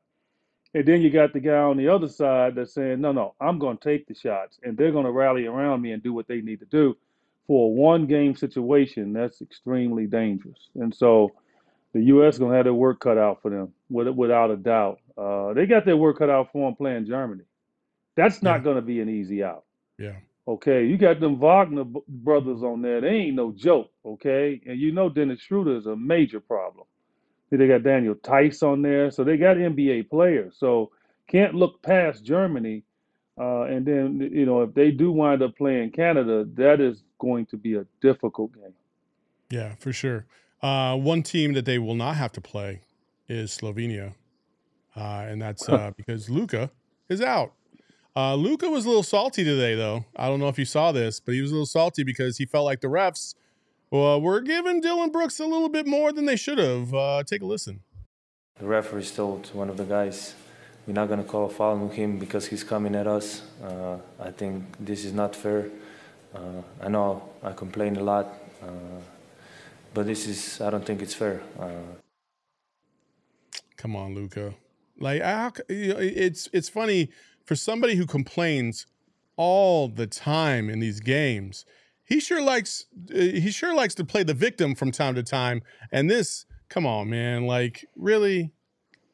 And 0.75 0.85
then 0.85 1.01
you 1.01 1.11
got 1.11 1.33
the 1.33 1.41
guy 1.41 1.59
on 1.59 1.77
the 1.77 1.89
other 1.89 2.09
side 2.09 2.57
that's 2.57 2.75
saying, 2.75 3.01
no, 3.01 3.13
no, 3.13 3.35
I'm 3.41 3.59
going 3.59 3.79
to 3.79 3.85
take 3.85 4.07
the 4.07 4.15
shots. 4.15 4.59
And 4.65 4.77
they're 4.77 4.93
going 4.93 5.07
to 5.07 5.13
rally 5.13 5.47
around 5.47 5.81
me 5.81 5.93
and 5.93 6.03
do 6.03 6.13
what 6.13 6.27
they 6.27 6.41
need 6.41 6.61
to 6.61 6.67
do. 6.67 6.97
For 7.47 7.67
a 7.67 7.73
one 7.73 8.07
game 8.07 8.35
situation, 8.35 9.13
that's 9.13 9.43
extremely 9.43 10.07
dangerous. 10.07 10.69
And 10.75 10.95
so 10.95 11.33
the 11.93 12.03
U.S. 12.03 12.35
is 12.35 12.39
going 12.41 12.51
to 12.51 12.57
have 12.57 12.67
their 12.67 12.75
work 12.75 13.01
cut 13.01 13.19
out 13.19 13.43
for 13.43 13.51
them, 13.51 13.73
without 13.89 14.51
a 14.51 14.57
doubt. 14.57 15.01
Uh, 15.17 15.53
they 15.55 15.67
got 15.67 15.85
their 15.85 15.97
work 15.97 16.19
cut 16.19 16.31
out 16.31 16.51
for 16.53 16.69
them 16.69 16.77
playing 16.77 17.07
Germany. 17.07 17.45
That's 18.23 18.43
Yeah. 18.43 18.51
not 18.53 18.65
going 18.65 18.77
to 18.77 18.83
be 18.83 19.01
an 19.01 19.09
easy 19.09 19.43
out. 19.43 19.65
Yeah. 19.99 20.17
Okay, 20.49 20.85
you 20.87 20.97
got 20.97 21.21
them 21.21 21.39
Wagner 21.39 21.85
b- 21.85 22.01
brothers 22.09 22.63
on 22.63 22.83
there. 22.83 23.01
They 23.01 23.09
ain't 23.09 23.37
no 23.37 23.53
joke. 23.53 23.91
Okay, 24.05 24.61
and 24.67 24.79
you 24.81 24.91
know 24.93 25.09
Dennis 25.09 25.41
Schroeder 25.41 25.77
is 25.77 25.87
a 25.87 25.95
major 25.97 26.41
problem. 26.41 26.87
They 27.51 27.67
got 27.67 27.83
Daniel 27.83 28.15
Theis 28.15 28.63
on 28.63 28.83
there, 28.83 29.11
so 29.11 29.25
they 29.25 29.37
got 29.37 29.57
NBA 29.57 30.09
players. 30.09 30.55
So 30.59 30.93
can't 31.29 31.55
look 31.55 31.83
past 31.83 32.25
Germany. 32.25 32.85
Uh, 33.39 33.63
and 33.63 33.87
then 33.87 34.21
you 34.33 34.45
know 34.47 34.63
if 34.63 34.75
they 34.75 34.91
do 34.91 35.13
wind 35.13 35.43
up 35.43 35.57
playing 35.57 35.91
Canada, 35.93 36.45
that 36.55 36.81
is 36.81 37.03
going 37.19 37.47
to 37.47 37.57
be 37.57 37.75
a 37.75 37.85
difficult 38.01 38.53
game. 38.55 38.75
Yeah, 39.51 39.75
for 39.77 39.93
sure. 39.93 40.27
Uh, 40.63 40.97
one 40.97 41.23
team 41.23 41.53
that 41.55 41.65
they 41.65 41.79
will 41.79 41.95
not 41.95 42.17
have 42.17 42.33
to 42.33 42.41
play 42.41 42.81
is 43.29 43.57
Slovenia, 43.57 44.15
uh, 44.97 45.25
and 45.29 45.41
that's 45.41 45.69
uh, 45.69 45.93
because 45.97 46.29
Luka 46.31 46.71
is 47.09 47.21
out. 47.21 47.53
Uh, 48.17 48.35
Luka 48.35 48.69
was 48.69 48.85
a 48.85 48.89
little 48.89 49.03
salty 49.03 49.45
today, 49.45 49.75
though. 49.75 50.05
I 50.17 50.29
don't 50.29 50.41
know 50.41 50.49
if 50.49 50.59
you 50.59 50.65
saw 50.65 50.91
this, 50.93 51.21
but 51.21 51.35
he 51.35 51.41
was 51.41 51.51
a 51.51 51.55
little 51.55 51.67
salty 51.67 52.03
because 52.03 52.39
he 52.39 52.45
felt 52.45 52.65
like 52.65 52.81
the 52.81 52.89
refs 52.89 53.35
well, 53.91 54.21
were 54.21 54.41
giving 54.41 54.81
Dillon 54.81 55.11
Brooks 55.11 55.41
a 55.41 55.47
little 55.47 55.69
bit 55.69 55.87
more 55.87 56.13
than 56.13 56.25
they 56.25 56.37
should 56.37 56.59
have. 56.59 56.95
Uh, 56.95 57.23
take 57.25 57.43
a 57.43 57.47
listen. 57.47 57.81
The 58.59 58.67
referee 58.67 59.07
told 59.07 59.53
one 59.55 59.69
of 59.69 59.77
the 59.77 59.85
guys, 59.85 60.35
"We're 60.87 60.93
not 60.95 61.09
gonna 61.09 61.25
call 61.25 61.47
a 61.47 61.51
foul 61.51 61.81
on 61.83 61.91
him 61.91 62.19
because 62.19 62.47
he's 62.47 62.63
coming 62.63 62.95
at 62.95 63.07
us. 63.07 63.43
Uh, 63.63 63.99
I 64.21 64.31
think 64.31 64.65
this 64.79 65.05
is 65.05 65.13
not 65.13 65.35
fair. 65.35 65.71
Uh, 66.35 66.63
I 66.81 66.89
know 66.89 67.23
I 67.43 67.53
complain 67.53 67.97
a 67.97 68.03
lot, 68.03 68.27
uh, 68.63 69.01
but 69.95 70.07
this 70.07 70.27
is 70.27 70.61
I 70.61 70.71
don't 70.71 70.85
think 70.85 71.03
it's 71.03 71.15
fair." 71.15 71.43
Uh, 71.59 71.97
Come 73.77 73.97
on, 73.97 74.15
Luka. 74.15 74.55
Like 74.99 75.23
how, 75.23 75.53
c- 75.57 75.63
you 75.75 75.95
know, 75.95 76.01
it's 76.01 76.49
it's 76.53 76.69
funny 76.69 77.09
for 77.51 77.57
somebody 77.57 77.97
who 77.97 78.07
complains 78.07 78.87
all 79.35 79.89
the 79.89 80.07
time 80.07 80.71
in 80.71 80.79
these 80.79 81.01
games. 81.01 81.65
He 82.05 82.21
sure 82.21 82.41
likes 82.41 82.87
uh, 83.13 83.19
he 83.19 83.51
sure 83.51 83.75
likes 83.75 83.93
to 83.97 84.05
play 84.05 84.23
the 84.23 84.35
victim 84.35 84.77
from 84.77 84.93
time 84.93 85.17
to 85.17 85.25
time. 85.25 85.63
And 85.91 86.09
this, 86.09 86.47
come 86.69 86.87
on, 86.87 87.11
man, 87.11 87.49
like 87.49 87.85
really, 87.97 88.53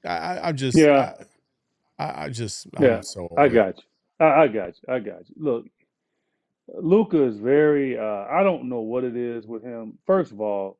I, 0.05 0.39
I'm 0.41 0.57
just 0.59 0.77
Yeah. 0.77 1.15
I, 1.99 2.25
I 2.25 2.29
just 2.29 2.67
Yeah, 2.79 2.97
I'm 2.97 3.03
so 3.05 3.27
I 3.39 3.49
got 3.49 3.79
you. 3.79 3.85
I, 4.21 4.43
I 4.43 4.49
got 4.49 4.67
you. 4.67 4.95
I 4.95 4.99
got 4.99 5.27
you. 5.31 5.35
Look, 5.39 5.65
Luka 6.75 7.27
is 7.27 7.39
very. 7.39 7.99
Uh, 7.99 8.27
I 8.31 8.43
don't 8.43 8.69
know 8.69 8.81
what 8.81 9.03
it 9.05 9.17
is 9.17 9.47
with 9.47 9.63
him. 9.63 9.97
First 10.07 10.31
of 10.31 10.43
all, 10.43 10.79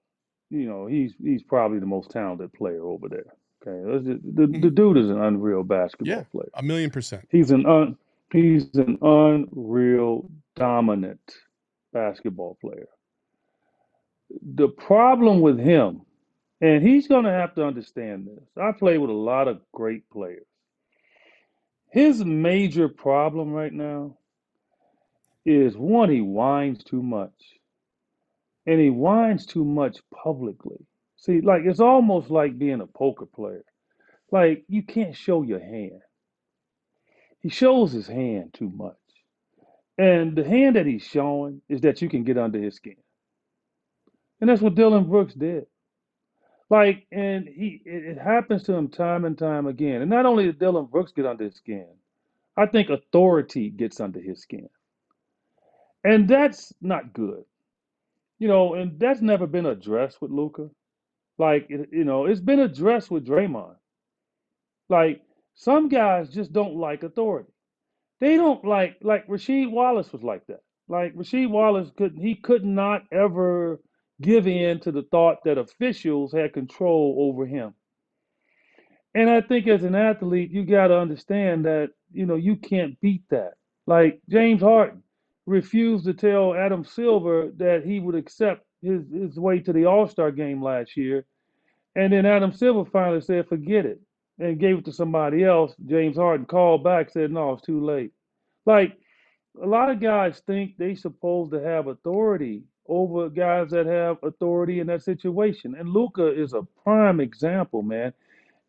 you 0.51 0.69
know 0.69 0.87
he's 0.87 1.15
he's 1.25 1.43
probably 1.43 1.79
the 1.79 1.87
most 1.87 2.11
talented 2.11 2.53
player 2.53 2.85
over 2.85 3.09
there. 3.09 3.33
Okay, 3.67 4.05
just- 4.05 4.37
the 4.37 4.47
the 4.47 4.59
Mhm. 4.71 4.75
dude 4.75 4.97
is 4.99 5.11
an 5.11 5.21
unreal 5.21 5.59
Yeah, 5.59 5.63
basketball 5.65 6.25
player. 6.31 6.51
a 6.55 6.63
million 6.63 6.91
percent. 6.91 7.27
He's 7.31 7.51
an 7.51 7.67
un 7.67 7.97
he's 8.33 8.75
an 8.77 8.99
unreal 9.03 10.31
dominant 10.55 11.21
basketball 11.93 12.57
player. 12.61 12.89
The 14.43 14.69
problem 14.69 15.41
with 15.41 15.59
him, 15.59 16.03
and 16.61 16.83
he's 16.87 17.07
going 17.09 17.25
to 17.25 17.31
have 17.31 17.55
to 17.55 17.65
understand 17.65 18.27
this. 18.27 18.45
I 18.57 18.73
play 18.73 18.99
with 18.99 19.11
a 19.11 19.15
lot 19.15 19.49
of 19.49 19.61
great 19.73 20.09
players. 20.11 20.47
His 21.91 22.25
major 22.25 22.89
problem 22.89 23.53
right 23.53 23.73
now 23.73 24.19
is 25.45 25.77
one, 25.79 26.11
he 26.11 26.21
whines 26.21 26.83
too 26.85 27.03
much. 27.03 27.61
And 28.67 28.81
he 28.81 28.91
whines 28.91 29.47
too 29.47 29.65
much 29.65 29.99
publicly. 30.11 30.85
See, 31.27 31.43
like 31.43 31.65
it's 31.67 31.81
almost 31.81 32.31
like 32.31 32.59
being 32.59 32.83
a 32.83 32.87
poker 32.89 33.27
player. 33.27 33.65
Like 34.33 34.65
you 34.69 34.85
can't 34.85 35.17
show 35.17 35.43
your 35.43 35.61
hand. 35.61 36.03
He 37.41 37.51
shows 37.51 37.93
his 37.93 38.07
hand 38.09 38.55
too 38.55 38.71
much. 38.75 38.97
And 39.99 40.37
the 40.37 40.45
hand 40.45 40.77
that 40.77 40.87
he's 40.87 41.05
showing 41.05 41.63
is 41.69 41.83
that 41.83 42.03
you 42.03 42.09
can 42.09 42.25
get 42.25 42.39
under 42.39 42.61
his 42.61 42.77
skin. 42.77 42.97
And 44.41 44.51
that's 44.51 44.63
what 44.63 44.77
Dillon 44.77 45.05
Brooks 45.09 45.35
did. 45.35 45.67
Like, 46.71 47.07
and 47.13 47.49
he 47.49 47.83
it, 47.85 48.05
it 48.17 48.19
happens 48.19 48.65
to 48.65 48.75
him 48.75 48.89
time 48.89 49.25
and 49.25 49.39
time 49.39 49.67
again. 49.67 50.03
And 50.03 50.11
not 50.11 50.27
only 50.27 50.45
did 50.47 50.59
Dillon 50.59 50.87
Brooks 50.87 51.13
get 51.13 51.27
under 51.27 51.45
his 51.45 51.57
skin, 51.57 51.87
I 52.57 52.67
think 52.67 52.91
authority 52.91 53.71
gets 53.71 54.01
under 54.01 54.21
his 54.21 54.43
skin. 54.43 54.69
And 56.05 56.29
that's 56.29 56.73
not 56.81 57.13
good. 57.13 57.45
You 58.39 58.49
know, 58.49 58.75
and 58.75 58.99
that's 59.01 59.21
never 59.23 59.47
been 59.47 59.67
addressed 59.67 60.23
with 60.23 60.31
Luka. 60.31 60.71
Like, 61.39 61.69
you 61.69 62.05
know, 62.05 62.27
it's 62.27 62.41
been 62.41 62.61
addressed 62.61 63.11
with 63.11 63.27
Draymond. 63.27 63.77
Like, 64.89 65.23
some 65.55 65.89
guys 65.89 66.31
just 66.31 66.53
don't 66.53 66.77
like 66.77 67.03
authority. 67.03 67.51
They 68.21 68.37
don't 68.37 68.65
like, 68.65 68.97
like 69.03 69.27
Rasheed 69.27 69.71
Wallace 69.71 70.13
was 70.13 70.23
like 70.23 70.47
that. 70.47 70.61
Like 70.89 71.15
Rasheed 71.15 71.51
Wallace 71.51 71.91
couldn't 71.97 72.21
he 72.21 72.35
could 72.35 72.65
not 72.65 73.03
ever 73.13 73.81
give 74.21 74.47
in 74.47 74.81
to 74.81 74.93
the 74.93 75.03
thought 75.03 75.45
that 75.45 75.59
officials 75.59 76.33
had 76.33 76.53
control 76.53 77.17
over 77.19 77.45
him. 77.45 77.75
And 79.15 79.29
I 79.29 79.41
think 79.41 79.67
as 79.67 79.83
an 79.83 79.95
athlete, 79.95 80.51
you 80.51 80.65
got 80.65 80.89
to 80.89 80.99
understand 80.99 81.65
that, 81.65 81.91
you 82.13 82.27
know, 82.27 82.37
you 82.37 82.57
can't 82.57 83.01
beat 83.01 83.25
that. 83.31 83.55
Like 83.87 84.21
James 84.29 84.63
Harden 84.63 85.03
refused 85.47 86.05
to 86.05 86.15
tell 86.15 86.55
Adam 86.55 86.85
Silver 86.85 87.51
that 87.57 87.85
he 87.85 87.99
would 88.01 88.15
accept 88.15 88.65
his, 88.87 89.03
his 89.13 89.39
way 89.39 89.61
to 89.61 89.73
the 89.73 89.87
All 89.87 90.09
Star 90.09 90.31
game 90.31 90.63
last 90.63 90.97
year. 90.97 91.25
And 91.95 92.13
then 92.13 92.27
Adam 92.27 92.53
Silver 92.53 92.89
finally 92.91 93.21
said, 93.21 93.49
forget 93.49 93.87
it, 93.87 94.01
and 94.39 94.61
gave 94.61 94.79
it 94.79 94.85
to 94.85 94.93
somebody 94.93 95.45
else. 95.45 95.75
James 95.87 96.17
Harden 96.17 96.47
called 96.47 96.85
back, 96.85 97.11
said, 97.11 97.31
no, 97.31 97.53
it's 97.53 97.63
too 97.63 97.85
late. 97.85 98.13
Like 98.67 98.99
a 99.63 99.67
lot 99.67 99.91
of 99.91 100.01
guys 100.01 100.43
think 100.47 100.77
they 100.77 100.95
supposed 100.95 101.53
to 101.53 101.61
have 101.61 101.87
authority 101.87 102.65
over 102.89 103.29
guys 103.29 103.71
that 103.71 103.87
have 103.87 104.19
authority 104.23 104.81
in 104.81 104.87
that 104.89 105.03
situation. 105.03 105.75
And 105.77 105.89
Luka 105.89 106.27
is 106.27 106.53
a 106.53 106.67
prime 106.85 107.21
example, 107.21 107.83
man. 107.83 108.13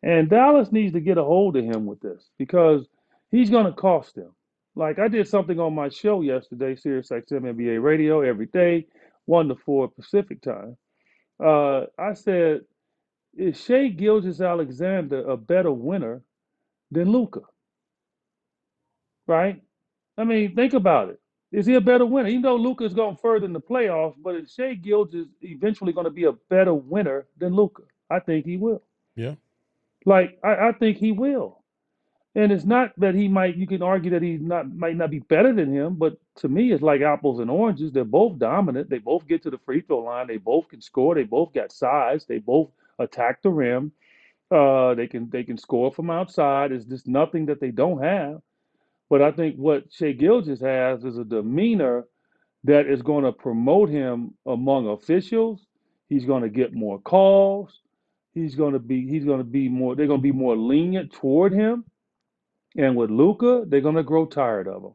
And 0.02 0.30
Dallas 0.30 0.72
needs 0.72 0.92
to 0.92 1.00
get 1.00 1.18
a 1.18 1.24
hold 1.24 1.56
of 1.56 1.64
him 1.64 1.86
with 1.86 2.00
this 2.00 2.30
because 2.38 2.86
he's 3.30 3.50
going 3.50 3.66
to 3.66 3.72
cost 3.72 4.14
them. 4.14 4.32
Like 4.74 4.98
I 4.98 5.08
did 5.08 5.26
something 5.28 5.58
on 5.58 5.74
my 5.74 5.88
show 5.88 6.22
yesterday, 6.22 6.76
Sirius 6.76 7.08
XM 7.08 7.42
NBA 7.42 7.82
Radio 7.82 8.20
every 8.20 8.46
day, 8.46 8.86
one 9.28 9.48
to 9.48 9.56
four 9.56 9.88
Pacific 9.88 10.42
time. 10.42 10.76
Uh, 11.44 11.86
I 11.98 12.14
said, 12.14 12.62
is 13.36 13.62
Shai 13.62 13.88
Gilgeous-Alexander 13.88 15.30
a 15.30 15.36
better 15.36 15.70
winner 15.72 16.22
than 16.90 17.12
Luka? 17.12 17.42
Right? 19.26 19.62
I 20.16 20.24
mean, 20.24 20.56
think 20.56 20.74
about 20.74 21.10
it. 21.10 21.20
Is 21.52 21.66
he 21.66 21.74
a 21.74 21.80
better 21.80 22.06
winner? 22.06 22.28
Even 22.28 22.42
though 22.42 22.56
Luka's 22.56 22.94
gone 22.94 23.16
further 23.16 23.46
in 23.46 23.52
the 23.52 23.60
playoffs, 23.60 24.16
but 24.22 24.34
is 24.36 24.52
Shai 24.52 24.74
Gilgeous 24.74 25.26
eventually 25.42 25.92
going 25.92 26.06
to 26.06 26.10
be 26.10 26.24
a 26.24 26.32
better 26.50 26.74
winner 26.74 27.26
than 27.38 27.54
Luka? 27.54 27.82
I 28.10 28.20
think 28.20 28.46
he 28.46 28.56
will. 28.56 28.82
Yeah. 29.16 29.34
Like 30.06 30.38
I, 30.44 30.68
I 30.68 30.72
think 30.72 30.98
he 30.98 31.12
will. 31.12 31.57
And 32.34 32.52
it's 32.52 32.64
not 32.64 32.92
that 32.98 33.14
he 33.14 33.26
might 33.26 33.56
you 33.56 33.66
can 33.66 33.82
argue 33.82 34.10
that 34.12 34.22
he's 34.22 34.40
not 34.40 34.72
might 34.74 34.96
not 34.96 35.10
be 35.10 35.20
better 35.20 35.52
than 35.52 35.72
him, 35.72 35.94
but 35.96 36.18
to 36.36 36.48
me 36.48 36.72
it's 36.72 36.82
like 36.82 37.00
apples 37.00 37.40
and 37.40 37.50
oranges. 37.50 37.92
They're 37.92 38.04
both 38.04 38.38
dominant. 38.38 38.90
They 38.90 38.98
both 38.98 39.26
get 39.26 39.42
to 39.44 39.50
the 39.50 39.58
free 39.58 39.80
throw 39.80 39.98
line. 40.00 40.26
They 40.28 40.36
both 40.36 40.68
can 40.68 40.80
score. 40.80 41.14
They 41.14 41.24
both 41.24 41.52
got 41.52 41.72
size. 41.72 42.26
They 42.26 42.38
both 42.38 42.70
attack 42.98 43.42
the 43.42 43.50
rim. 43.50 43.92
Uh, 44.50 44.94
they 44.94 45.06
can 45.06 45.28
they 45.30 45.42
can 45.42 45.58
score 45.58 45.90
from 45.90 46.10
outside. 46.10 46.72
It's 46.72 46.84
just 46.84 47.08
nothing 47.08 47.46
that 47.46 47.60
they 47.60 47.70
don't 47.70 48.02
have. 48.02 48.40
But 49.10 49.22
I 49.22 49.32
think 49.32 49.56
what 49.56 49.92
Shai 49.92 50.12
Gilgeous 50.12 50.60
has 50.60 51.04
is 51.04 51.18
a 51.18 51.24
demeanor 51.24 52.04
that 52.64 52.86
is 52.86 53.02
going 53.02 53.24
to 53.24 53.32
promote 53.32 53.88
him 53.88 54.34
among 54.46 54.88
officials. 54.88 55.66
He's 56.08 56.24
going 56.24 56.42
to 56.42 56.48
get 56.48 56.74
more 56.74 57.00
calls. 57.00 57.80
He's 58.34 58.54
going 58.54 58.74
to 58.74 58.78
be 58.78 59.06
he's 59.08 59.24
going 59.24 59.38
to 59.38 59.44
be 59.44 59.68
more 59.68 59.96
they're 59.96 60.06
going 60.06 60.20
to 60.20 60.22
be 60.22 60.32
more 60.32 60.56
lenient 60.56 61.12
toward 61.12 61.52
him. 61.52 61.84
And 62.76 62.96
with 62.96 63.10
Luka, 63.10 63.64
they're 63.66 63.80
going 63.80 63.96
to 63.96 64.02
grow 64.02 64.26
tired 64.26 64.68
of 64.68 64.82
him. 64.82 64.92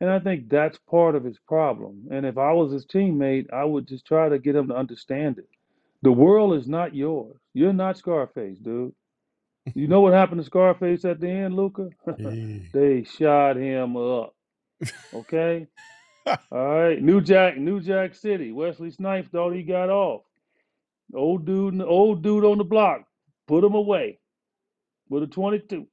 And 0.00 0.10
I 0.10 0.18
think 0.18 0.48
that's 0.48 0.78
part 0.90 1.14
of 1.14 1.24
his 1.24 1.38
problem. 1.48 2.08
And 2.10 2.26
if 2.26 2.36
I 2.38 2.52
was 2.52 2.72
his 2.72 2.86
teammate, 2.86 3.52
I 3.52 3.64
would 3.64 3.88
just 3.88 4.06
try 4.06 4.28
to 4.28 4.38
get 4.38 4.56
him 4.56 4.68
to 4.68 4.76
understand 4.76 5.38
it. 5.38 5.48
The 6.02 6.12
world 6.12 6.54
is 6.54 6.68
not 6.68 6.94
yours. 6.94 7.36
You're 7.54 7.72
not 7.72 7.96
Scarface, 7.98 8.58
dude. 8.58 8.94
You 9.74 9.88
know 9.88 10.00
what 10.00 10.12
happened 10.12 10.40
to 10.40 10.46
Scarface 10.46 11.04
at 11.04 11.20
the 11.20 11.28
end, 11.28 11.54
Luka? 11.56 11.90
They 12.72 13.04
shot 13.04 13.56
him 13.56 13.96
up. 13.96 14.34
Okay. 15.14 15.66
All 16.52 16.68
right. 16.68 17.02
New 17.02 17.20
Jack, 17.20 17.56
New 17.58 17.80
Jack 17.80 18.14
City. 18.14 18.52
Wesley 18.52 18.90
Snipes 18.90 19.28
thought 19.30 19.52
he 19.54 19.62
got 19.62 19.90
off. 19.90 20.22
Old 21.14 21.46
dude, 21.46 21.80
old 21.82 22.22
dude 22.22 22.44
on 22.44 22.58
the 22.58 22.64
block. 22.64 23.04
Put 23.48 23.64
him 23.64 23.74
away 23.74 24.18
with 25.08 25.22
a 25.22 25.26
22. 25.26 25.86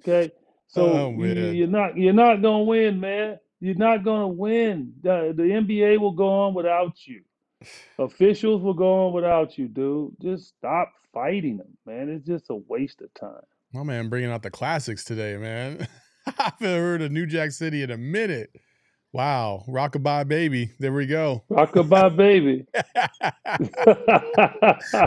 Okay. 0.00 0.32
So 0.66 0.86
Oh, 0.92 1.10
you, 1.10 1.16
man. 1.18 1.54
you're 1.54 1.66
not 1.68 1.96
you're 1.96 2.12
not 2.12 2.42
gonna 2.42 2.64
win, 2.64 3.00
man. 3.00 3.38
You're 3.60 3.76
not 3.76 4.04
gonna 4.04 4.28
win. 4.28 4.92
The, 5.02 5.32
the 5.34 5.42
NBA 5.44 5.98
will 5.98 6.12
go 6.12 6.28
on 6.28 6.54
without 6.54 7.06
you. 7.06 7.22
Officials 7.98 8.62
will 8.62 8.74
go 8.74 9.06
on 9.06 9.12
without 9.14 9.56
you, 9.56 9.68
dude. 9.68 10.12
Just 10.20 10.48
stop 10.58 10.92
fighting 11.12 11.58
them, 11.58 11.68
man. 11.86 12.08
It's 12.10 12.26
just 12.26 12.50
a 12.50 12.56
waste 12.68 13.00
of 13.00 13.12
time. 13.14 13.40
My 13.72 13.82
man 13.82 14.08
bringing 14.08 14.30
out 14.30 14.42
the 14.42 14.50
classics 14.50 15.04
today, 15.04 15.36
man. 15.36 15.86
I 16.26 16.32
haven't 16.58 16.60
heard 16.80 17.02
of 17.02 17.12
New 17.12 17.26
Jack 17.26 17.52
City 17.52 17.82
in 17.82 17.90
a 17.90 17.96
minute. 17.96 18.50
Wow. 19.14 19.62
Rockabye 19.68 20.26
baby. 20.26 20.72
There 20.80 20.92
we 20.92 21.06
go. 21.06 21.44
Rockabye 21.48 22.16
baby. 22.16 22.66
I 22.74 23.30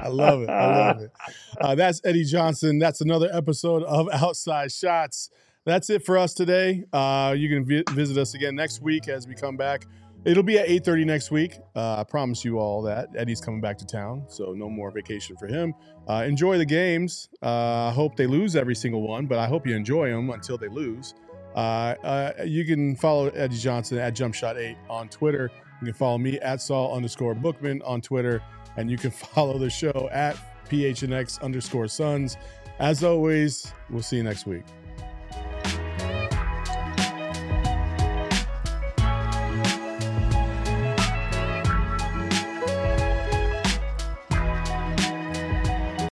love 0.08 0.44
it. 0.44 0.50
I 0.50 0.88
love 0.88 1.02
it. 1.02 1.12
Uh, 1.60 1.76
that's 1.76 2.00
Eddie 2.06 2.24
Johnson. 2.24 2.80
That's 2.80 3.02
another 3.02 3.30
episode 3.34 3.84
of 3.84 4.08
Outside 4.14 4.72
Shots. 4.72 5.30
That's 5.66 5.90
it 5.90 6.06
for 6.06 6.18
us 6.18 6.34
today. 6.34 6.86
Uh, 6.94 7.36
you 7.38 7.50
can 7.50 7.66
vi- 7.66 7.84
visit 7.92 8.18
us 8.18 8.34
again 8.34 8.56
next 8.56 8.82
week 8.82 9.10
as 9.10 9.28
we 9.28 9.36
come 9.36 9.58
back. 9.58 9.86
It'll 10.24 10.42
be 10.42 10.58
at 10.58 10.70
8.30 10.70 11.06
next 11.06 11.30
week. 11.30 11.58
Uh, 11.76 11.98
I 12.00 12.06
promise 12.06 12.46
you 12.46 12.60
all 12.60 12.82
that. 12.84 13.10
Eddie's 13.18 13.42
coming 13.42 13.60
back 13.60 13.78
to 13.80 13.86
town, 13.86 14.24
so 14.30 14.54
no 14.54 14.70
more 14.70 14.90
vacation 14.90 15.36
for 15.36 15.48
him. 15.48 15.74
Uh, 16.08 16.24
enjoy 16.26 16.58
the 16.58 16.66
games. 16.66 17.28
Uh, 17.44 17.88
I 17.88 17.92
hope 17.92 18.16
they 18.16 18.28
lose 18.28 18.56
every 18.56 18.76
single 18.76 19.02
one, 19.06 19.26
but 19.26 19.38
I 19.38 19.48
hope 19.48 19.68
you 19.68 19.76
enjoy 19.76 20.10
them 20.10 20.30
until 20.30 20.58
they 20.58 20.70
lose. 20.70 21.14
Uh, 21.58 21.96
uh, 22.04 22.44
you 22.46 22.64
can 22.66 22.96
follow 22.96 23.30
Eddie 23.30 23.58
Johnson 23.58 23.98
at 23.98 24.14
JumpShot8 24.16 24.78
on 24.92 25.10
Twitter. 25.10 25.50
You 25.82 25.86
can 25.86 25.94
follow 25.96 26.20
me 26.20 26.40
at 26.40 26.62
Saul 26.62 26.96
underscore 26.96 27.34
Bookman 27.34 27.82
on 27.82 28.00
Twitter, 28.00 28.44
and 28.78 28.92
you 28.92 28.98
can 28.98 29.10
follow 29.34 29.58
the 29.58 29.70
show 29.70 30.08
at 30.12 30.38
PHNX 30.70 31.42
underscore 31.42 31.88
Suns. 31.88 32.38
As 32.78 33.04
always, 33.04 33.74
we'll 33.90 34.04
see 34.04 34.18
you 34.18 34.24
next 34.24 34.46
week. 34.46 34.66